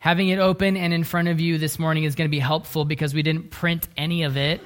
Having 0.00 0.28
it 0.30 0.38
open 0.38 0.78
and 0.78 0.94
in 0.94 1.04
front 1.04 1.28
of 1.28 1.40
you 1.40 1.58
this 1.58 1.78
morning 1.78 2.04
is 2.04 2.14
going 2.14 2.26
to 2.26 2.30
be 2.30 2.38
helpful 2.38 2.86
because 2.86 3.12
we 3.12 3.22
didn't 3.22 3.50
print 3.50 3.86
any 3.98 4.22
of 4.22 4.38
it 4.38 4.62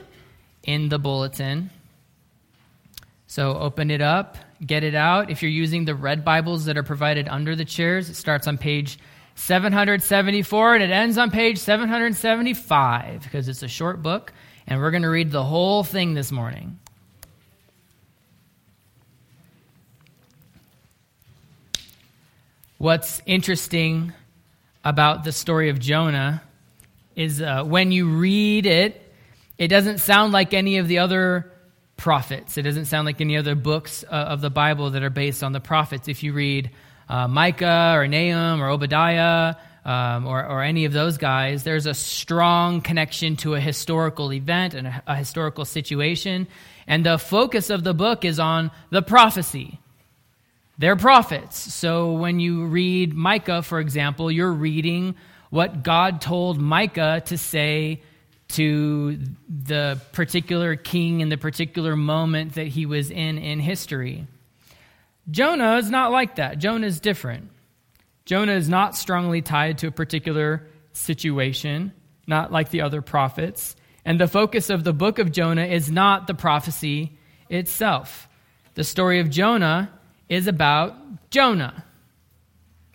in 0.62 0.88
the 0.88 0.98
bulletin. 0.98 1.70
So 3.27 3.59
open 3.59 3.91
it 3.91 4.01
up, 4.01 4.37
get 4.65 4.84
it 4.84 4.95
out. 4.95 5.30
If 5.30 5.43
you're 5.43 5.51
using 5.51 5.87
the 5.87 5.95
red 5.97 6.24
Bibles 6.24 6.66
that 6.66 6.77
are 6.77 6.84
provided 6.84 7.27
under 7.27 7.57
the 7.57 7.65
chairs, 7.65 8.09
it 8.09 8.15
starts 8.15 8.47
on 8.47 8.59
page 8.59 8.97
774 9.34 10.77
and 10.77 10.84
it 10.84 10.91
ends 10.91 11.19
on 11.19 11.33
page 11.33 11.59
775 11.59 13.24
because 13.24 13.48
it's 13.48 13.65
a 13.65 13.69
short 13.69 14.02
book 14.02 14.32
and 14.69 14.80
we're 14.80 14.93
going 14.93 15.02
to 15.02 15.10
read 15.10 15.32
the 15.32 15.43
whole 15.43 15.82
thing 15.82 16.15
this 16.15 16.30
morning. 16.30 16.79
What's 22.79 23.21
interesting 23.27 24.12
about 24.85 25.24
the 25.24 25.32
story 25.32 25.71
of 25.71 25.79
Jonah 25.79 26.43
is 27.16 27.40
uh, 27.40 27.65
when 27.65 27.90
you 27.90 28.09
read 28.09 28.66
it, 28.66 29.01
it 29.57 29.68
doesn't 29.68 29.99
sound 29.99 30.32
like 30.32 30.52
any 30.52 30.79
of 30.79 30.88
the 30.88 30.99
other 30.99 31.51
prophets. 31.96 32.59
It 32.59 32.63
doesn't 32.63 32.87
sound 32.87 33.07
like 33.07 33.21
any 33.21 33.37
other 33.37 33.55
books 33.55 34.05
uh, 34.05 34.15
of 34.15 34.40
the 34.40 34.51
Bible 34.51 34.90
that 34.90 35.02
are 35.02 35.10
based 35.10 35.43
on 35.43 35.52
the 35.52 35.60
prophets. 35.60 36.09
If 36.09 36.23
you 36.23 36.32
read 36.32 36.71
uh, 37.09 37.29
Micah 37.29 37.93
or 37.95 38.07
Nahum 38.09 38.60
or 38.60 38.68
Obadiah 38.68 39.55
um, 39.85 40.27
or, 40.27 40.45
or, 40.45 40.62
any 40.62 40.87
of 40.87 40.93
those 40.93 41.18
guys, 41.18 41.62
there's 41.62 41.87
a 41.87 41.93
strong 41.93 42.80
connection 42.80 43.37
to 43.37 43.55
a 43.55 43.60
historical 43.60 44.32
event 44.32 44.73
and 44.73 44.87
a, 44.87 45.02
a 45.07 45.15
historical 45.15 45.66
situation. 45.66 46.49
And 46.87 47.05
the 47.05 47.18
focus 47.18 47.71
of 47.71 47.85
the 47.85 47.93
book 47.93 48.24
is 48.24 48.40
on 48.40 48.71
the 48.90 49.02
prophecy. 49.02 49.79
They're 50.79 50.97
prophets. 50.97 51.57
So 51.57 52.13
when 52.13 52.41
you 52.41 52.67
read 52.67 53.15
Micah, 53.15 53.63
for 53.63 53.79
example, 53.79 54.30
you're 54.30 54.53
reading 54.53 55.15
what 55.51 55.83
God 55.83 56.21
told 56.21 56.61
Micah 56.61 57.23
to 57.27 57.39
say 57.39 58.03
to 58.49 59.19
the 59.49 60.01
particular 60.13 60.77
king 60.77 61.21
in 61.21 61.29
the 61.29 61.37
particular 61.37 61.97
moment 61.97 62.55
that 62.55 62.67
he 62.67 62.87
was 62.87 63.11
in 63.11 63.39
in 63.39 63.61
history. 63.61 64.27
Jonah 65.31 65.77
is 65.77 65.91
not 65.91 66.12
like 66.12 66.37
that. 66.37 66.59
Jonah 66.59 66.87
is 66.87 67.00
different. 67.00 67.50
Jonah 68.27 68.53
is 68.53 68.69
not 68.69 68.97
strongly 68.97 69.43
tied 69.43 69.78
to 69.78 69.87
a 69.87 69.91
particular 69.91 70.67
situation, 70.93 71.93
not 72.27 72.53
like 72.53 72.71
the 72.71 72.83
other 72.83 73.00
prophets. 73.00 73.77
And 74.05 74.21
the 74.21 74.28
focus 74.28 74.71
of 74.71 74.84
the 74.84 74.93
book 74.93 75.19
of 75.19 75.33
Jonah 75.33 75.65
is 75.65 75.91
not 75.91 76.27
the 76.27 76.34
prophecy 76.34 77.17
itself. 77.49 78.28
The 78.75 78.84
story 78.84 79.21
of 79.21 79.31
Jonah 79.31 79.91
is 80.28 80.47
about 80.47 81.31
Jonah. 81.31 81.84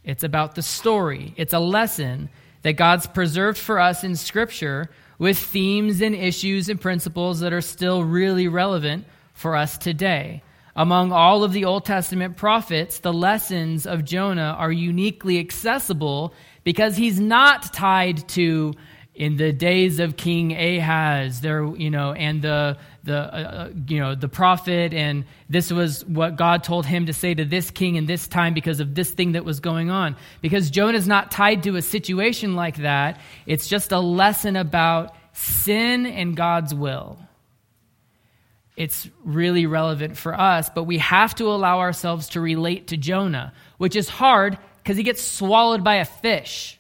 It's 0.04 0.24
about 0.24 0.56
the 0.56 0.62
story. 0.62 1.34
It's 1.38 1.54
a 1.54 1.60
lesson 1.60 2.30
that 2.62 2.74
God's 2.74 3.08
preserved 3.08 3.58
for 3.58 3.80
us 3.80 4.04
in 4.04 4.16
Scripture 4.16 4.90
with 5.18 5.38
themes 5.38 6.02
and 6.02 6.16
issues 6.16 6.70
and 6.70 6.80
principles 6.80 7.42
that 7.42 7.54
are 7.54 7.62
still 7.62 8.04
really 8.04 8.48
relevant 8.48 9.06
for 9.34 9.56
us 9.56 9.78
today. 9.78 10.42
Among 10.76 11.12
all 11.12 11.44
of 11.44 11.52
the 11.52 11.66
Old 11.66 11.86
Testament 11.86 12.38
prophets, 12.38 13.00
the 13.00 13.14
lessons 13.14 13.86
of 13.86 14.06
Jonah 14.06 14.56
are 14.58 14.72
uniquely 14.72 15.40
accessible 15.40 16.34
because 16.64 16.96
he's 16.96 17.20
not 17.20 17.74
tied 17.74 18.28
to 18.30 18.74
in 19.20 19.36
the 19.36 19.52
days 19.52 20.00
of 20.00 20.16
King 20.16 20.54
Ahaz, 20.54 21.42
there, 21.42 21.66
you 21.76 21.90
know, 21.90 22.14
and 22.14 22.42
the 22.42 22.78
the 23.04 23.18
uh, 23.18 23.38
uh, 23.38 23.70
you 23.86 24.00
know 24.00 24.16
the 24.16 24.30
prophet, 24.30 24.94
and 24.94 25.26
this 25.50 25.74
was 25.74 26.06
what 26.06 26.38
God 26.38 26.64
told 26.64 26.86
him 26.86 27.06
to 27.08 27.14
say 27.14 27.34
to 27.34 27.44
this 27.44 27.70
king 27.70 27.96
in 27.96 28.06
this 28.06 28.30
time 28.30 28.54
because 28.54 28.80
of 28.80 28.96
this 28.96 29.12
thing 29.12 29.34
that 29.34 29.44
was 29.44 29.60
going 29.60 29.90
on. 29.90 30.16
Because 30.42 30.72
Jonah 30.72 30.98
is 30.98 31.06
not 31.06 31.32
tied 31.32 31.64
to 31.64 31.76
a 31.76 31.82
situation 31.82 32.56
like 32.56 32.78
that. 32.78 33.20
It's 33.46 33.68
just 33.68 33.92
a 33.92 34.00
lesson 34.00 34.56
about 34.56 35.14
sin 35.34 36.06
and 36.06 36.36
God's 36.38 36.74
will. 36.74 37.20
It's 38.78 39.10
really 39.26 39.66
relevant 39.66 40.16
for 40.16 40.34
us, 40.34 40.70
but 40.74 40.86
we 40.86 41.00
have 41.00 41.36
to 41.36 41.48
allow 41.48 41.80
ourselves 41.80 42.30
to 42.30 42.40
relate 42.40 42.88
to 42.88 42.98
Jonah, 42.98 43.52
which 43.78 43.98
is 43.98 44.08
hard 44.08 44.58
because 44.78 44.96
he 44.96 45.04
gets 45.04 45.22
swallowed 45.22 45.84
by 45.84 45.96
a 45.96 46.06
fish. 46.06 46.79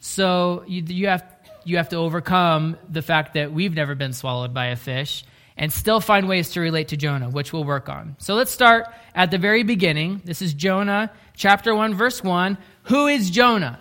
So 0.00 0.64
you, 0.66 0.82
you, 0.82 1.08
have, 1.08 1.24
you 1.64 1.76
have 1.76 1.90
to 1.90 1.96
overcome 1.96 2.78
the 2.88 3.02
fact 3.02 3.34
that 3.34 3.52
we've 3.52 3.74
never 3.74 3.94
been 3.94 4.14
swallowed 4.14 4.52
by 4.52 4.66
a 4.66 4.76
fish 4.76 5.24
and 5.56 5.70
still 5.70 6.00
find 6.00 6.26
ways 6.26 6.50
to 6.50 6.60
relate 6.60 6.88
to 6.88 6.96
Jonah, 6.96 7.28
which 7.28 7.52
we'll 7.52 7.64
work 7.64 7.90
on. 7.90 8.16
So 8.18 8.34
let's 8.34 8.50
start 8.50 8.86
at 9.14 9.30
the 9.30 9.36
very 9.36 9.62
beginning. 9.62 10.22
This 10.24 10.40
is 10.40 10.54
Jonah, 10.54 11.12
chapter 11.36 11.74
1, 11.74 11.94
verse 11.94 12.24
1. 12.24 12.56
Who 12.84 13.06
is 13.08 13.28
Jonah? 13.28 13.78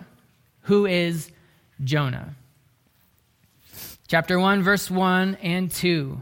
Who 0.64 0.86
is 0.86 1.32
Jonah? 1.82 2.36
Chapter 4.10 4.38
1, 4.38 4.62
verse 4.62 4.92
1 4.92 5.36
and 5.36 5.72
2. 5.72 6.22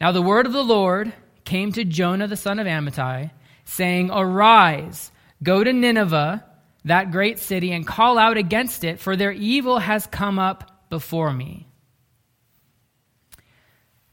Now 0.00 0.12
the 0.12 0.22
word 0.22 0.46
of 0.46 0.52
the 0.52 0.62
Lord 0.62 1.12
came 1.44 1.72
to 1.72 1.84
Jonah 1.84 2.28
the 2.28 2.36
son 2.36 2.60
of 2.60 2.66
Amittai, 2.68 3.32
saying, 3.64 4.10
Arise, 4.12 5.10
go 5.42 5.64
to 5.64 5.72
Nineveh 5.72 6.44
that 6.86 7.10
great 7.10 7.40
city 7.40 7.72
and 7.72 7.86
call 7.86 8.16
out 8.16 8.36
against 8.36 8.84
it, 8.84 9.00
for 9.00 9.16
their 9.16 9.32
evil 9.32 9.78
has 9.78 10.06
come 10.06 10.38
up 10.38 10.88
before 10.88 11.32
me. 11.32 11.66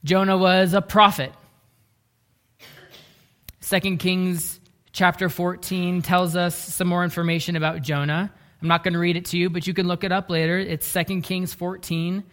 Jonah 0.03 0.37
was 0.37 0.73
a 0.73 0.81
prophet. 0.81 1.31
2 3.61 3.97
Kings 3.97 4.59
chapter 4.91 5.29
14 5.29 6.01
tells 6.01 6.35
us 6.35 6.57
some 6.57 6.87
more 6.87 7.03
information 7.03 7.55
about 7.55 7.83
Jonah. 7.83 8.33
I'm 8.61 8.67
not 8.67 8.83
going 8.83 8.93
to 8.93 8.99
read 8.99 9.17
it 9.17 9.25
to 9.25 9.37
you, 9.37 9.51
but 9.51 9.67
you 9.67 9.73
can 9.75 9.87
look 9.87 10.03
it 10.03 10.11
up 10.11 10.31
later. 10.31 10.57
It's 10.57 10.91
2 10.91 11.21
Kings 11.21 11.53
14, 11.53 12.23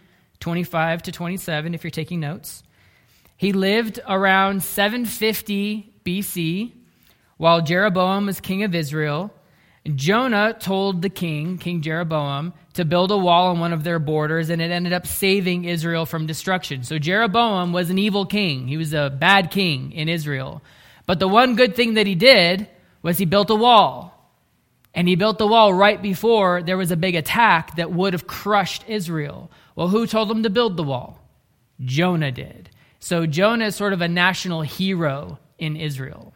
25 0.40 1.02
to 1.02 1.12
27, 1.12 1.74
if 1.74 1.84
you're 1.84 1.90
taking 1.90 2.18
notes. 2.18 2.62
He 3.36 3.52
lived 3.52 4.00
around 4.08 4.62
750 4.62 5.92
BC 6.02 6.72
while 7.36 7.60
Jeroboam 7.60 8.26
was 8.26 8.40
king 8.40 8.62
of 8.62 8.74
Israel. 8.74 9.34
Jonah 9.94 10.54
told 10.58 11.00
the 11.00 11.08
king, 11.08 11.56
King 11.56 11.80
Jeroboam, 11.80 12.52
to 12.74 12.84
build 12.84 13.10
a 13.10 13.16
wall 13.16 13.48
on 13.48 13.60
one 13.60 13.72
of 13.72 13.82
their 13.82 13.98
borders, 13.98 14.50
and 14.50 14.60
it 14.60 14.70
ended 14.70 14.92
up 14.92 15.06
saving 15.06 15.64
Israel 15.64 16.04
from 16.04 16.26
destruction. 16.26 16.82
So 16.82 16.98
Jeroboam 16.98 17.72
was 17.72 17.88
an 17.88 17.98
evil 17.98 18.26
king. 18.26 18.68
He 18.68 18.76
was 18.76 18.92
a 18.92 19.10
bad 19.10 19.50
king 19.50 19.92
in 19.92 20.08
Israel. 20.08 20.62
But 21.06 21.18
the 21.18 21.28
one 21.28 21.56
good 21.56 21.74
thing 21.76 21.94
that 21.94 22.06
he 22.06 22.14
did 22.14 22.68
was 23.02 23.18
he 23.18 23.24
built 23.24 23.50
a 23.50 23.54
wall. 23.54 24.16
And 24.94 25.08
he 25.08 25.14
built 25.14 25.38
the 25.38 25.46
wall 25.46 25.72
right 25.72 26.00
before 26.00 26.62
there 26.62 26.76
was 26.76 26.90
a 26.90 26.96
big 26.96 27.14
attack 27.14 27.76
that 27.76 27.92
would 27.92 28.12
have 28.12 28.26
crushed 28.26 28.84
Israel. 28.88 29.50
Well, 29.76 29.88
who 29.88 30.06
told 30.06 30.30
him 30.30 30.42
to 30.42 30.50
build 30.50 30.76
the 30.76 30.82
wall? 30.82 31.20
Jonah 31.80 32.32
did. 32.32 32.70
So 32.98 33.24
Jonah 33.24 33.66
is 33.66 33.76
sort 33.76 33.92
of 33.92 34.02
a 34.02 34.08
national 34.08 34.62
hero 34.62 35.38
in 35.58 35.76
Israel. 35.76 36.34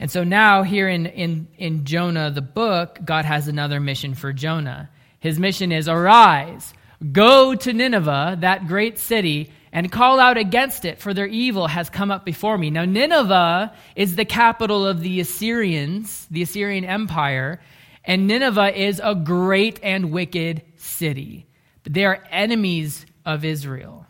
And 0.00 0.10
so 0.10 0.24
now, 0.24 0.62
here 0.62 0.88
in, 0.88 1.04
in, 1.04 1.46
in 1.58 1.84
Jonah, 1.84 2.30
the 2.30 2.40
book, 2.40 2.98
God 3.04 3.26
has 3.26 3.48
another 3.48 3.80
mission 3.80 4.14
for 4.14 4.32
Jonah. 4.32 4.88
His 5.18 5.38
mission 5.38 5.72
is 5.72 5.88
arise, 5.88 6.72
go 7.12 7.54
to 7.54 7.72
Nineveh, 7.74 8.38
that 8.40 8.66
great 8.66 8.98
city, 8.98 9.52
and 9.72 9.92
call 9.92 10.18
out 10.18 10.38
against 10.38 10.86
it, 10.86 11.00
for 11.00 11.12
their 11.12 11.26
evil 11.26 11.66
has 11.66 11.90
come 11.90 12.10
up 12.10 12.24
before 12.24 12.56
me. 12.56 12.70
Now, 12.70 12.86
Nineveh 12.86 13.74
is 13.94 14.16
the 14.16 14.24
capital 14.24 14.86
of 14.86 15.02
the 15.02 15.20
Assyrians, 15.20 16.26
the 16.30 16.42
Assyrian 16.42 16.86
Empire, 16.86 17.60
and 18.02 18.26
Nineveh 18.26 18.74
is 18.74 19.02
a 19.04 19.14
great 19.14 19.78
and 19.82 20.10
wicked 20.10 20.62
city. 20.76 21.46
They 21.84 22.06
are 22.06 22.24
enemies 22.30 23.04
of 23.26 23.44
Israel. 23.44 24.06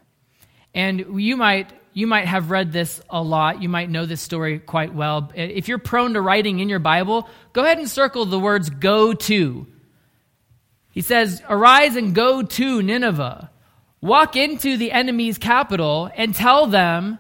And 0.73 1.21
you 1.21 1.37
might 1.37 1.73
you 2.01 2.07
might 2.07 2.27
have 2.27 2.51
read 2.51 2.73
this 2.73 3.03
a 3.11 3.23
lot. 3.23 3.61
You 3.61 3.69
might 3.69 3.91
know 3.91 4.07
this 4.07 4.23
story 4.23 4.59
quite 4.59 4.95
well. 4.95 5.31
If 5.35 5.69
you're 5.69 5.79
prone 5.79 6.15
to 6.15 6.23
writing 6.23 6.59
in 6.59 6.71
your 6.71 6.79
Bible, 6.79 7.29
go 7.53 7.63
ahead 7.63 7.77
and 7.77 7.91
circle 7.91 8.25
the 8.25 8.39
words 8.39 8.71
go 8.71 9.13
to. 9.13 9.67
He 10.93 11.03
says, 11.03 11.43
Arise 11.47 11.97
and 11.97 12.15
go 12.15 12.43
to 12.43 12.81
Nineveh. 12.81 13.51
Walk 14.01 14.35
into 14.35 14.79
the 14.79 14.93
enemy's 14.93 15.37
capital 15.37 16.11
and 16.17 16.35
tell 16.35 16.67
them 16.67 17.19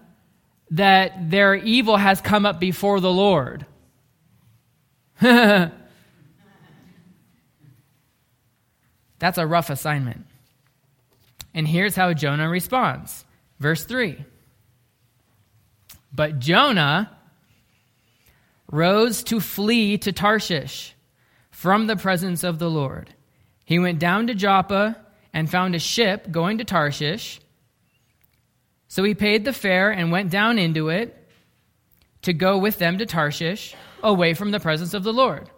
that 0.71 1.31
their 1.31 1.55
evil 1.55 1.99
has 1.99 2.23
come 2.23 2.47
up 2.47 2.59
before 2.59 3.00
the 3.00 3.12
Lord. 3.12 3.67
That's 5.21 5.75
a 9.37 9.47
rough 9.47 9.69
assignment. 9.69 10.25
And 11.53 11.69
here's 11.69 11.97
how 11.97 12.15
Jonah 12.15 12.49
responds. 12.49 13.27
Verse 13.59 13.85
3 13.85 14.25
but 16.12 16.39
Jonah 16.39 17.17
rose 18.71 19.23
to 19.25 19.41
flee 19.41 19.99
to 19.99 20.12
Tarshish 20.12 20.95
from 21.51 21.87
the 21.87 21.97
presence 21.97 22.45
of 22.45 22.59
the 22.59 22.71
Lord. 22.71 23.15
He 23.65 23.79
went 23.79 23.99
down 23.99 24.27
to 24.29 24.35
Joppa 24.35 24.97
and 25.33 25.51
found 25.51 25.75
a 25.75 25.79
ship 25.79 26.31
going 26.31 26.59
to 26.59 26.65
Tarshish. 26.65 27.41
So 28.89 29.05
he 29.05 29.15
paid 29.15 29.45
the 29.45 29.53
fare 29.53 29.91
and 29.91 30.11
went 30.11 30.31
down 30.31 30.59
into 30.59 30.89
it 30.89 31.17
to 32.23 32.33
go 32.33 32.59
with 32.59 32.79
them 32.79 32.99
to 32.99 33.06
Tarshish. 33.06 33.75
away 34.03 34.35
from 34.35 34.51
the 34.51 34.61
presence 34.61 34.95
of 34.95 35.03
the 35.03 35.13
Lord. 35.13 35.51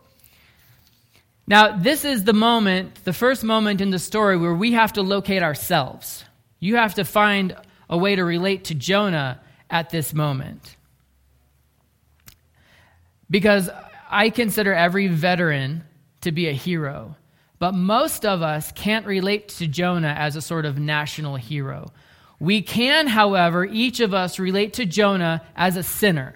Now, 1.46 1.76
this 1.76 2.04
is 2.04 2.24
the 2.24 2.32
moment, 2.32 3.04
the 3.04 3.12
first 3.12 3.42
moment 3.42 3.80
in 3.80 3.90
the 3.90 3.98
story 3.98 4.36
where 4.36 4.54
we 4.54 4.72
have 4.72 4.92
to 4.94 5.02
locate 5.02 5.42
ourselves. 5.42 6.24
You 6.60 6.76
have 6.76 6.94
to 6.94 7.04
find 7.04 7.56
a 7.88 7.96
way 7.96 8.14
to 8.14 8.24
relate 8.24 8.64
to 8.64 8.74
Jonah 8.74 9.40
at 9.72 9.90
this 9.90 10.14
moment. 10.14 10.76
Because 13.28 13.70
I 14.10 14.28
consider 14.28 14.74
every 14.74 15.08
veteran 15.08 15.84
to 16.20 16.30
be 16.30 16.48
a 16.48 16.52
hero, 16.52 17.16
but 17.58 17.72
most 17.72 18.26
of 18.26 18.42
us 18.42 18.70
can't 18.72 19.06
relate 19.06 19.48
to 19.48 19.66
Jonah 19.66 20.14
as 20.16 20.36
a 20.36 20.42
sort 20.42 20.66
of 20.66 20.78
national 20.78 21.36
hero. 21.36 21.90
We 22.38 22.60
can, 22.60 23.06
however, 23.06 23.64
each 23.64 24.00
of 24.00 24.12
us 24.12 24.38
relate 24.38 24.74
to 24.74 24.84
Jonah 24.84 25.42
as 25.56 25.76
a 25.76 25.82
sinner. 25.82 26.34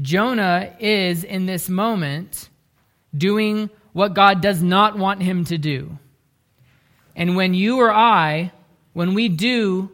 Jonah 0.00 0.74
is, 0.78 1.24
in 1.24 1.46
this 1.46 1.68
moment, 1.68 2.50
doing 3.16 3.70
what 3.92 4.14
God 4.14 4.40
does 4.40 4.62
not 4.62 4.98
want 4.98 5.22
him 5.22 5.44
to 5.46 5.58
do. 5.58 5.98
And 7.14 7.36
when 7.36 7.54
you 7.54 7.80
or 7.80 7.92
I, 7.92 8.52
when 8.92 9.14
we 9.14 9.28
do 9.28 9.90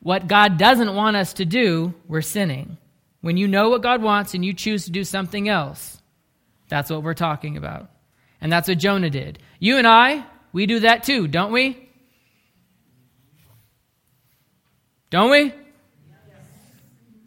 what 0.00 0.28
God 0.28 0.58
doesn't 0.58 0.94
want 0.94 1.16
us 1.16 1.34
to 1.34 1.44
do, 1.44 1.94
we're 2.06 2.22
sinning. 2.22 2.76
When 3.20 3.36
you 3.36 3.48
know 3.48 3.70
what 3.70 3.82
God 3.82 4.02
wants 4.02 4.34
and 4.34 4.44
you 4.44 4.52
choose 4.52 4.84
to 4.84 4.90
do 4.90 5.04
something 5.04 5.48
else, 5.48 6.00
that's 6.68 6.90
what 6.90 7.02
we're 7.02 7.14
talking 7.14 7.56
about. 7.56 7.90
And 8.40 8.52
that's 8.52 8.68
what 8.68 8.78
Jonah 8.78 9.10
did. 9.10 9.38
You 9.58 9.78
and 9.78 9.86
I, 9.86 10.24
we 10.52 10.66
do 10.66 10.80
that 10.80 11.02
too, 11.02 11.26
don't 11.26 11.52
we? 11.52 11.88
Don't 15.10 15.30
we? 15.30 15.52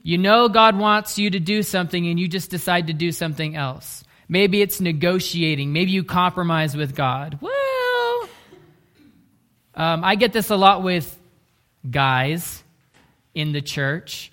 You 0.04 0.18
know 0.18 0.50
God 0.50 0.78
wants 0.78 1.20
you 1.20 1.30
to 1.30 1.40
do 1.40 1.62
something 1.64 2.08
and 2.08 2.20
you 2.20 2.28
just 2.28 2.50
decide 2.50 2.88
to 2.88 2.94
do 2.94 3.12
something 3.12 3.56
else. 3.56 4.04
Maybe 4.28 4.62
it's 4.62 4.80
negotiating. 4.80 5.74
Maybe 5.74 5.92
you 5.92 6.04
compromise 6.04 6.76
with 6.76 6.96
God. 6.96 7.40
Um, 9.76 10.04
I 10.04 10.16
get 10.16 10.34
this 10.34 10.50
a 10.50 10.56
lot 10.56 10.84
with 10.84 11.18
guys 11.90 12.64
in 13.34 13.52
the 13.52 13.62
church 13.62 14.32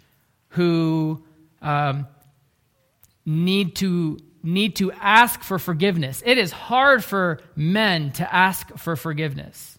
who 0.49 1.23
um, 1.63 2.07
need 3.25 3.77
to 3.77 4.19
need 4.43 4.77
to 4.77 4.93
ask 4.93 5.43
for 5.43 5.59
forgiveness. 5.59 6.23
It 6.25 6.39
is 6.39 6.53
hard 6.53 7.05
for 7.05 7.41
men 7.57 8.13
to 8.13 8.35
ask 8.35 8.79
for 8.79 8.95
forgiveness. 8.95 9.77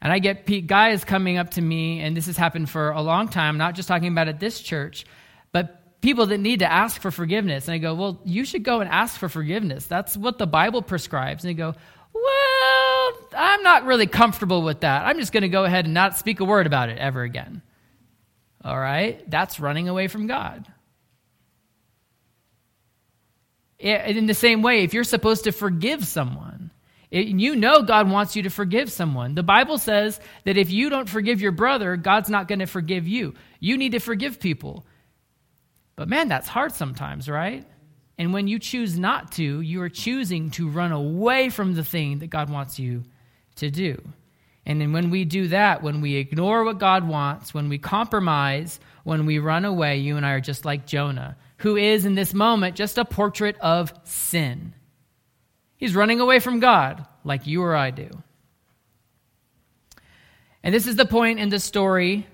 And 0.00 0.12
I 0.12 0.18
get 0.18 0.66
guys 0.66 1.04
coming 1.04 1.36
up 1.36 1.50
to 1.50 1.60
me, 1.60 2.00
and 2.00 2.16
this 2.16 2.26
has 2.26 2.36
happened 2.36 2.68
for 2.68 2.90
a 2.90 3.02
long 3.02 3.28
time, 3.28 3.58
not 3.58 3.74
just 3.74 3.86
talking 3.86 4.08
about 4.08 4.28
at 4.28 4.40
this 4.40 4.60
church, 4.60 5.04
but 5.52 6.00
people 6.00 6.26
that 6.26 6.38
need 6.38 6.58
to 6.58 6.70
ask 6.70 7.00
for 7.00 7.10
forgiveness. 7.10 7.68
And 7.68 7.74
I 7.74 7.78
go, 7.78 7.94
Well, 7.94 8.20
you 8.24 8.44
should 8.44 8.64
go 8.64 8.80
and 8.80 8.90
ask 8.90 9.18
for 9.18 9.28
forgiveness. 9.28 9.86
That's 9.86 10.16
what 10.16 10.38
the 10.38 10.46
Bible 10.46 10.82
prescribes. 10.82 11.44
And 11.44 11.50
they 11.50 11.54
go, 11.54 11.74
Well, 12.12 12.81
I'm 13.36 13.62
not 13.62 13.84
really 13.84 14.06
comfortable 14.06 14.62
with 14.62 14.80
that. 14.80 15.06
I'm 15.06 15.18
just 15.18 15.32
going 15.32 15.42
to 15.42 15.48
go 15.48 15.64
ahead 15.64 15.84
and 15.84 15.94
not 15.94 16.18
speak 16.18 16.40
a 16.40 16.44
word 16.44 16.66
about 16.66 16.88
it 16.88 16.98
ever 16.98 17.22
again. 17.22 17.62
All 18.64 18.78
right? 18.78 19.28
That's 19.30 19.60
running 19.60 19.88
away 19.88 20.08
from 20.08 20.26
God. 20.26 20.66
In 23.78 24.26
the 24.26 24.34
same 24.34 24.62
way, 24.62 24.84
if 24.84 24.94
you're 24.94 25.02
supposed 25.02 25.44
to 25.44 25.52
forgive 25.52 26.06
someone, 26.06 26.70
you 27.10 27.56
know 27.56 27.82
God 27.82 28.08
wants 28.08 28.36
you 28.36 28.44
to 28.44 28.50
forgive 28.50 28.90
someone. 28.92 29.34
The 29.34 29.42
Bible 29.42 29.76
says 29.76 30.20
that 30.44 30.56
if 30.56 30.70
you 30.70 30.88
don't 30.88 31.08
forgive 31.08 31.40
your 31.40 31.52
brother, 31.52 31.96
God's 31.96 32.30
not 32.30 32.46
going 32.46 32.60
to 32.60 32.66
forgive 32.66 33.08
you. 33.08 33.34
You 33.58 33.76
need 33.76 33.92
to 33.92 33.98
forgive 33.98 34.38
people. 34.38 34.86
But 35.96 36.08
man, 36.08 36.28
that's 36.28 36.48
hard 36.48 36.72
sometimes, 36.72 37.28
right? 37.28 37.66
And 38.22 38.32
when 38.32 38.46
you 38.46 38.60
choose 38.60 38.96
not 38.96 39.32
to, 39.32 39.60
you 39.60 39.82
are 39.82 39.88
choosing 39.88 40.52
to 40.52 40.68
run 40.68 40.92
away 40.92 41.48
from 41.48 41.74
the 41.74 41.82
thing 41.82 42.20
that 42.20 42.30
God 42.30 42.50
wants 42.50 42.78
you 42.78 43.02
to 43.56 43.68
do. 43.68 44.00
And 44.64 44.80
then 44.80 44.92
when 44.92 45.10
we 45.10 45.24
do 45.24 45.48
that, 45.48 45.82
when 45.82 46.00
we 46.00 46.14
ignore 46.14 46.62
what 46.62 46.78
God 46.78 47.08
wants, 47.08 47.52
when 47.52 47.68
we 47.68 47.78
compromise, 47.78 48.78
when 49.02 49.26
we 49.26 49.40
run 49.40 49.64
away, 49.64 49.98
you 49.98 50.16
and 50.16 50.24
I 50.24 50.34
are 50.34 50.40
just 50.40 50.64
like 50.64 50.86
Jonah, 50.86 51.36
who 51.56 51.74
is 51.74 52.04
in 52.04 52.14
this 52.14 52.32
moment 52.32 52.76
just 52.76 52.96
a 52.96 53.04
portrait 53.04 53.58
of 53.58 53.92
sin. 54.04 54.72
He's 55.76 55.96
running 55.96 56.20
away 56.20 56.38
from 56.38 56.60
God 56.60 57.04
like 57.24 57.48
you 57.48 57.60
or 57.64 57.74
I 57.74 57.90
do. 57.90 58.08
And 60.62 60.72
this 60.72 60.86
is 60.86 60.94
the 60.94 61.06
point 61.06 61.40
in 61.40 61.48
the 61.48 61.58
story 61.58 62.28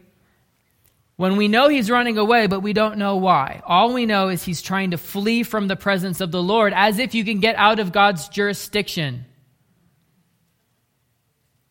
when 1.18 1.36
we 1.36 1.48
know 1.48 1.68
he's 1.68 1.90
running 1.90 2.16
away, 2.16 2.46
but 2.46 2.60
we 2.60 2.72
don't 2.72 2.96
know 2.96 3.16
why. 3.16 3.60
All 3.66 3.92
we 3.92 4.06
know 4.06 4.28
is 4.28 4.44
he's 4.44 4.62
trying 4.62 4.92
to 4.92 4.96
flee 4.96 5.42
from 5.42 5.66
the 5.66 5.74
presence 5.74 6.20
of 6.20 6.30
the 6.30 6.40
Lord 6.40 6.72
as 6.72 7.00
if 7.00 7.12
you 7.12 7.24
can 7.24 7.40
get 7.40 7.56
out 7.56 7.80
of 7.80 7.90
God's 7.90 8.28
jurisdiction. 8.28 9.26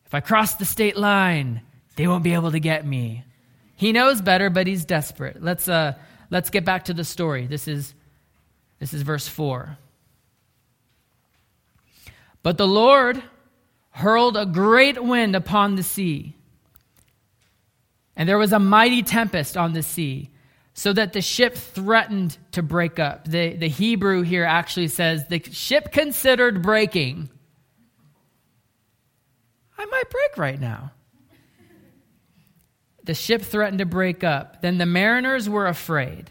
If 0.04 0.12
I 0.12 0.20
cross 0.20 0.56
the 0.56 0.66
state 0.66 0.98
line, 0.98 1.62
they 1.96 2.06
won't 2.06 2.24
be 2.24 2.34
able 2.34 2.52
to 2.52 2.60
get 2.60 2.86
me. 2.86 3.24
He 3.74 3.90
knows 3.90 4.20
better, 4.20 4.50
but 4.50 4.66
he's 4.66 4.84
desperate. 4.84 5.42
Let's, 5.42 5.66
uh, 5.66 5.94
let's 6.28 6.50
get 6.50 6.66
back 6.66 6.84
to 6.84 6.92
the 6.92 7.02
story. 7.02 7.46
This 7.46 7.66
is, 7.66 7.94
this 8.80 8.92
is 8.92 9.00
verse 9.00 9.26
4. 9.28 9.78
But 12.42 12.58
the 12.58 12.68
Lord 12.68 13.22
hurled 13.92 14.36
a 14.36 14.44
great 14.44 15.02
wind 15.02 15.34
upon 15.34 15.76
the 15.76 15.82
sea, 15.82 16.36
and 18.18 18.28
there 18.28 18.36
was 18.36 18.52
a 18.52 18.58
mighty 18.58 19.02
tempest 19.02 19.56
on 19.56 19.72
the 19.72 19.82
sea, 19.82 20.28
so 20.74 20.92
that 20.92 21.12
the 21.12 21.22
ship 21.22 21.56
threatened 21.56 22.36
to 22.52 22.62
break 22.62 22.98
up. 22.98 23.26
The, 23.26 23.54
the 23.54 23.68
Hebrew 23.68 24.22
here 24.22 24.44
actually 24.44 24.88
says 24.88 25.26
the 25.28 25.40
ship 25.50 25.92
considered 25.92 26.60
breaking. 26.62 27.30
I 29.78 29.84
might 29.86 30.10
break 30.10 30.36
right 30.36 30.60
now. 30.60 30.92
The 33.04 33.14
ship 33.14 33.42
threatened 33.42 33.78
to 33.78 33.86
break 33.86 34.22
up. 34.22 34.62
Then 34.62 34.78
the 34.78 34.86
mariners 34.86 35.48
were 35.48 35.68
afraid, 35.68 36.28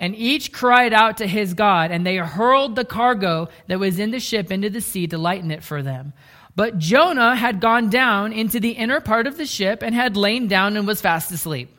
and 0.00 0.16
each 0.16 0.50
cried 0.50 0.94
out 0.94 1.18
to 1.18 1.26
his 1.26 1.52
God, 1.52 1.90
and 1.90 2.06
they 2.06 2.16
hurled 2.16 2.74
the 2.74 2.86
cargo 2.86 3.50
that 3.66 3.78
was 3.78 3.98
in 3.98 4.10
the 4.12 4.20
ship 4.20 4.50
into 4.50 4.70
the 4.70 4.80
sea 4.80 5.06
to 5.08 5.18
lighten 5.18 5.50
it 5.50 5.62
for 5.62 5.82
them. 5.82 6.14
But 6.58 6.78
Jonah 6.78 7.36
had 7.36 7.60
gone 7.60 7.88
down 7.88 8.32
into 8.32 8.58
the 8.58 8.72
inner 8.72 9.00
part 9.00 9.28
of 9.28 9.36
the 9.36 9.46
ship 9.46 9.80
and 9.80 9.94
had 9.94 10.16
lain 10.16 10.48
down 10.48 10.76
and 10.76 10.88
was 10.88 11.00
fast 11.00 11.30
asleep. 11.30 11.72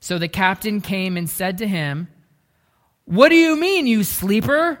So 0.00 0.18
the 0.18 0.26
captain 0.26 0.80
came 0.80 1.16
and 1.16 1.30
said 1.30 1.58
to 1.58 1.68
him, 1.68 2.08
What 3.04 3.28
do 3.28 3.36
you 3.36 3.54
mean, 3.54 3.86
you 3.86 4.02
sleeper? 4.02 4.80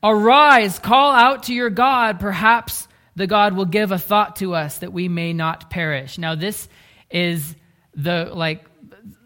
Arise, 0.00 0.78
call 0.78 1.10
out 1.10 1.42
to 1.44 1.54
your 1.54 1.70
God. 1.70 2.20
Perhaps 2.20 2.86
the 3.16 3.26
God 3.26 3.54
will 3.54 3.64
give 3.64 3.90
a 3.90 3.98
thought 3.98 4.36
to 4.36 4.54
us 4.54 4.78
that 4.78 4.92
we 4.92 5.08
may 5.08 5.32
not 5.32 5.68
perish. 5.68 6.18
Now, 6.18 6.36
this 6.36 6.68
is 7.10 7.56
the 7.96 8.30
like 8.32 8.64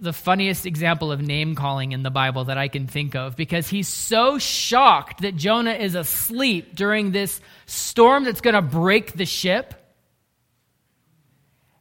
the 0.01 0.13
funniest 0.13 0.67
example 0.67 1.13
of 1.13 1.21
name 1.21 1.55
calling 1.55 1.93
in 1.93 2.03
the 2.03 2.11
Bible 2.11 2.45
that 2.45 2.59
I 2.59 2.69
can 2.69 2.87
think 2.87 3.15
of 3.15 3.37
because 3.37 3.69
he's 3.69 3.89
so 3.89 4.39
shocked 4.39 5.23
that 5.23 5.37
Jonah 5.37 5.73
is 5.73 5.95
asleep 5.95 6.75
during 6.75 7.13
this 7.13 7.41
storm 7.67 8.25
that's 8.25 8.41
going 8.41 8.55
to 8.55 8.63
break 8.63 9.13
the 9.13 9.27
ship 9.27 9.75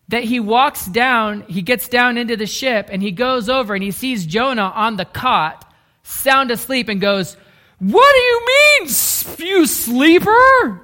that 0.09 0.23
he 0.23 0.39
walks 0.39 0.85
down, 0.85 1.41
he 1.47 1.61
gets 1.61 1.87
down 1.87 2.17
into 2.17 2.35
the 2.35 2.47
ship 2.47 2.89
and 2.91 3.01
he 3.01 3.11
goes 3.11 3.47
over 3.47 3.75
and 3.75 3.83
he 3.83 3.91
sees 3.91 4.25
Jonah 4.25 4.71
on 4.75 4.97
the 4.97 5.05
cot, 5.05 5.71
sound 6.03 6.51
asleep, 6.51 6.89
and 6.89 6.99
goes, 6.99 7.37
What 7.77 8.11
do 8.11 8.19
you 8.19 8.45
mean, 8.47 8.89
you 9.37 9.65
sleeper? 9.67 10.81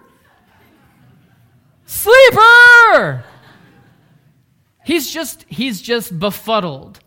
Sleeper! 1.85 3.25
He's 4.85 5.11
just, 5.11 5.43
he's 5.49 5.81
just 5.81 6.17
befuddled. 6.17 6.99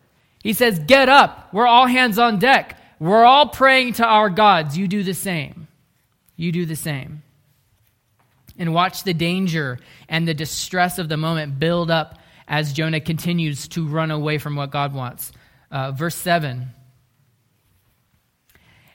He 0.49 0.55
says, 0.55 0.79
Get 0.79 1.11
up. 1.11 1.51
We're 1.53 1.67
all 1.67 1.87
hands 1.87 2.19
on 2.19 2.39
deck. 2.39 2.81
We're 2.99 3.27
all 3.27 3.51
praying 3.51 3.93
to 3.95 4.07
our 4.07 4.31
gods. 4.31 4.79
You 4.79 4.89
do 4.89 5.03
the 5.03 5.13
same. 5.13 5.69
You 6.37 6.53
do 6.53 6.65
the 6.65 6.75
same. 6.75 7.23
And 8.57 8.73
watch 8.73 9.03
the 9.03 9.13
danger 9.13 9.79
and 10.09 10.27
the 10.27 10.33
distress 10.33 10.99
of 10.99 11.11
the 11.11 11.19
moment 11.19 11.59
build 11.59 11.91
up 11.91 12.19
as 12.49 12.73
Jonah 12.73 13.03
continues 13.03 13.69
to 13.69 13.87
run 13.87 14.11
away 14.11 14.39
from 14.39 14.57
what 14.57 14.71
God 14.71 14.95
wants. 14.95 15.33
Uh, 15.71 15.93
verse 15.93 16.17
7. 16.17 16.69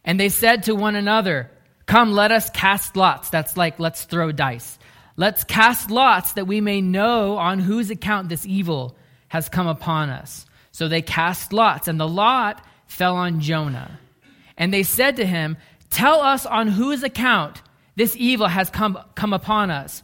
And 0.04 0.20
they 0.20 0.30
said 0.30 0.64
to 0.64 0.74
one 0.74 0.96
another, 0.96 1.52
Come, 1.86 2.14
let 2.14 2.32
us 2.32 2.50
cast 2.50 2.96
lots. 2.96 3.30
That's 3.30 3.56
like, 3.56 3.80
let's 3.80 4.06
throw 4.06 4.32
dice. 4.32 4.80
Let's 5.18 5.44
cast 5.44 5.92
lots 5.92 6.34
that 6.34 6.48
we 6.48 6.62
may 6.62 6.82
know 6.82 7.38
on 7.38 7.60
whose 7.60 7.92
account 7.92 8.30
this 8.30 8.44
evil 8.44 8.98
has 9.28 9.50
come 9.50 9.68
upon 9.68 10.10
us. 10.10 10.48
So 10.74 10.88
they 10.88 11.02
cast 11.02 11.54
lots, 11.54 11.88
and 11.88 12.00
the 12.00 12.08
lot 12.08 12.66
fell 12.88 13.16
on 13.16 13.40
Jonah. 13.40 14.00
And 14.58 14.74
they 14.74 14.84
said 14.84 15.16
to 15.18 15.26
him, 15.26 15.56
Tell 15.90 16.20
us 16.22 16.46
on 16.48 16.68
whose 16.68 17.04
account 17.04 17.62
this 17.96 18.16
evil 18.18 18.48
has 18.48 18.72
come, 18.72 18.98
come 19.14 19.34
upon 19.34 19.70
us. 19.70 20.02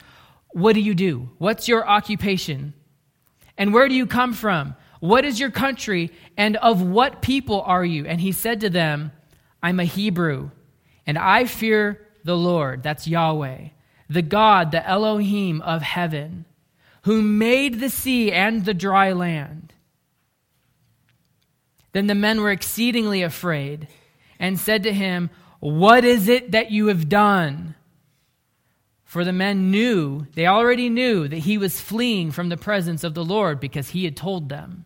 What 0.51 0.73
do 0.73 0.79
you 0.79 0.93
do? 0.93 1.29
What's 1.39 1.67
your 1.67 1.87
occupation? 1.87 2.75
And 3.57 3.73
where 3.73 3.89
do 3.89 3.95
you 3.95 4.05
come 4.05 4.33
from? 4.33 4.75
What 4.99 5.25
is 5.25 5.39
your 5.39 5.49
country, 5.49 6.11
and 6.37 6.55
of 6.57 6.81
what 6.83 7.23
people 7.23 7.61
are 7.61 7.85
you? 7.85 8.05
And 8.05 8.21
he 8.21 8.31
said 8.31 8.61
to 8.61 8.69
them, 8.69 9.11
I'm 9.63 9.79
a 9.79 9.85
Hebrew, 9.85 10.51
and 11.07 11.17
I 11.17 11.45
fear 11.45 12.05
the 12.23 12.37
Lord, 12.37 12.83
that's 12.83 13.07
Yahweh, 13.07 13.69
the 14.09 14.21
God, 14.21 14.71
the 14.71 14.87
Elohim 14.87 15.61
of 15.61 15.81
heaven, 15.81 16.45
who 17.03 17.21
made 17.21 17.79
the 17.79 17.89
sea 17.89 18.31
and 18.31 18.65
the 18.65 18.73
dry 18.73 19.13
land. 19.13 19.73
Then 21.91 22.07
the 22.07 22.15
men 22.15 22.41
were 22.41 22.51
exceedingly 22.51 23.21
afraid 23.21 23.87
and 24.39 24.59
said 24.59 24.83
to 24.83 24.93
him, 24.93 25.29
What 25.59 26.05
is 26.05 26.27
it 26.27 26.51
that 26.51 26.71
you 26.71 26.87
have 26.87 27.09
done? 27.09 27.75
For 29.03 29.25
the 29.25 29.33
men 29.33 29.71
knew, 29.71 30.27
they 30.35 30.45
already 30.45 30.87
knew 30.87 31.27
that 31.27 31.39
he 31.39 31.57
was 31.57 31.81
fleeing 31.81 32.29
from 32.29 32.49
the 32.49 32.57
presence 32.57 33.03
of 33.03 33.15
the 33.15 33.25
Lord 33.25 33.59
because 33.59 33.89
he 33.89 34.05
had 34.05 34.15
told 34.15 34.49
them. 34.49 34.85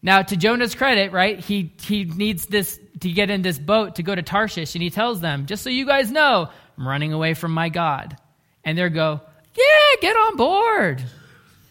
Now, 0.00 0.22
to 0.22 0.36
Jonah's 0.36 0.74
credit, 0.74 1.12
right, 1.12 1.38
he, 1.38 1.72
he 1.82 2.04
needs 2.04 2.46
this 2.46 2.80
to 3.00 3.12
get 3.12 3.30
in 3.30 3.42
this 3.42 3.58
boat 3.58 3.96
to 3.96 4.02
go 4.02 4.14
to 4.14 4.22
Tarshish, 4.22 4.74
and 4.74 4.82
he 4.82 4.90
tells 4.90 5.20
them, 5.20 5.46
just 5.46 5.62
so 5.62 5.70
you 5.70 5.86
guys 5.86 6.10
know, 6.10 6.48
I'm 6.78 6.88
running 6.88 7.12
away 7.12 7.34
from 7.34 7.52
my 7.52 7.68
God. 7.68 8.16
And 8.64 8.78
they 8.78 8.88
go, 8.88 9.20
yeah, 9.54 10.00
get 10.00 10.16
on 10.16 10.36
board. 10.36 11.04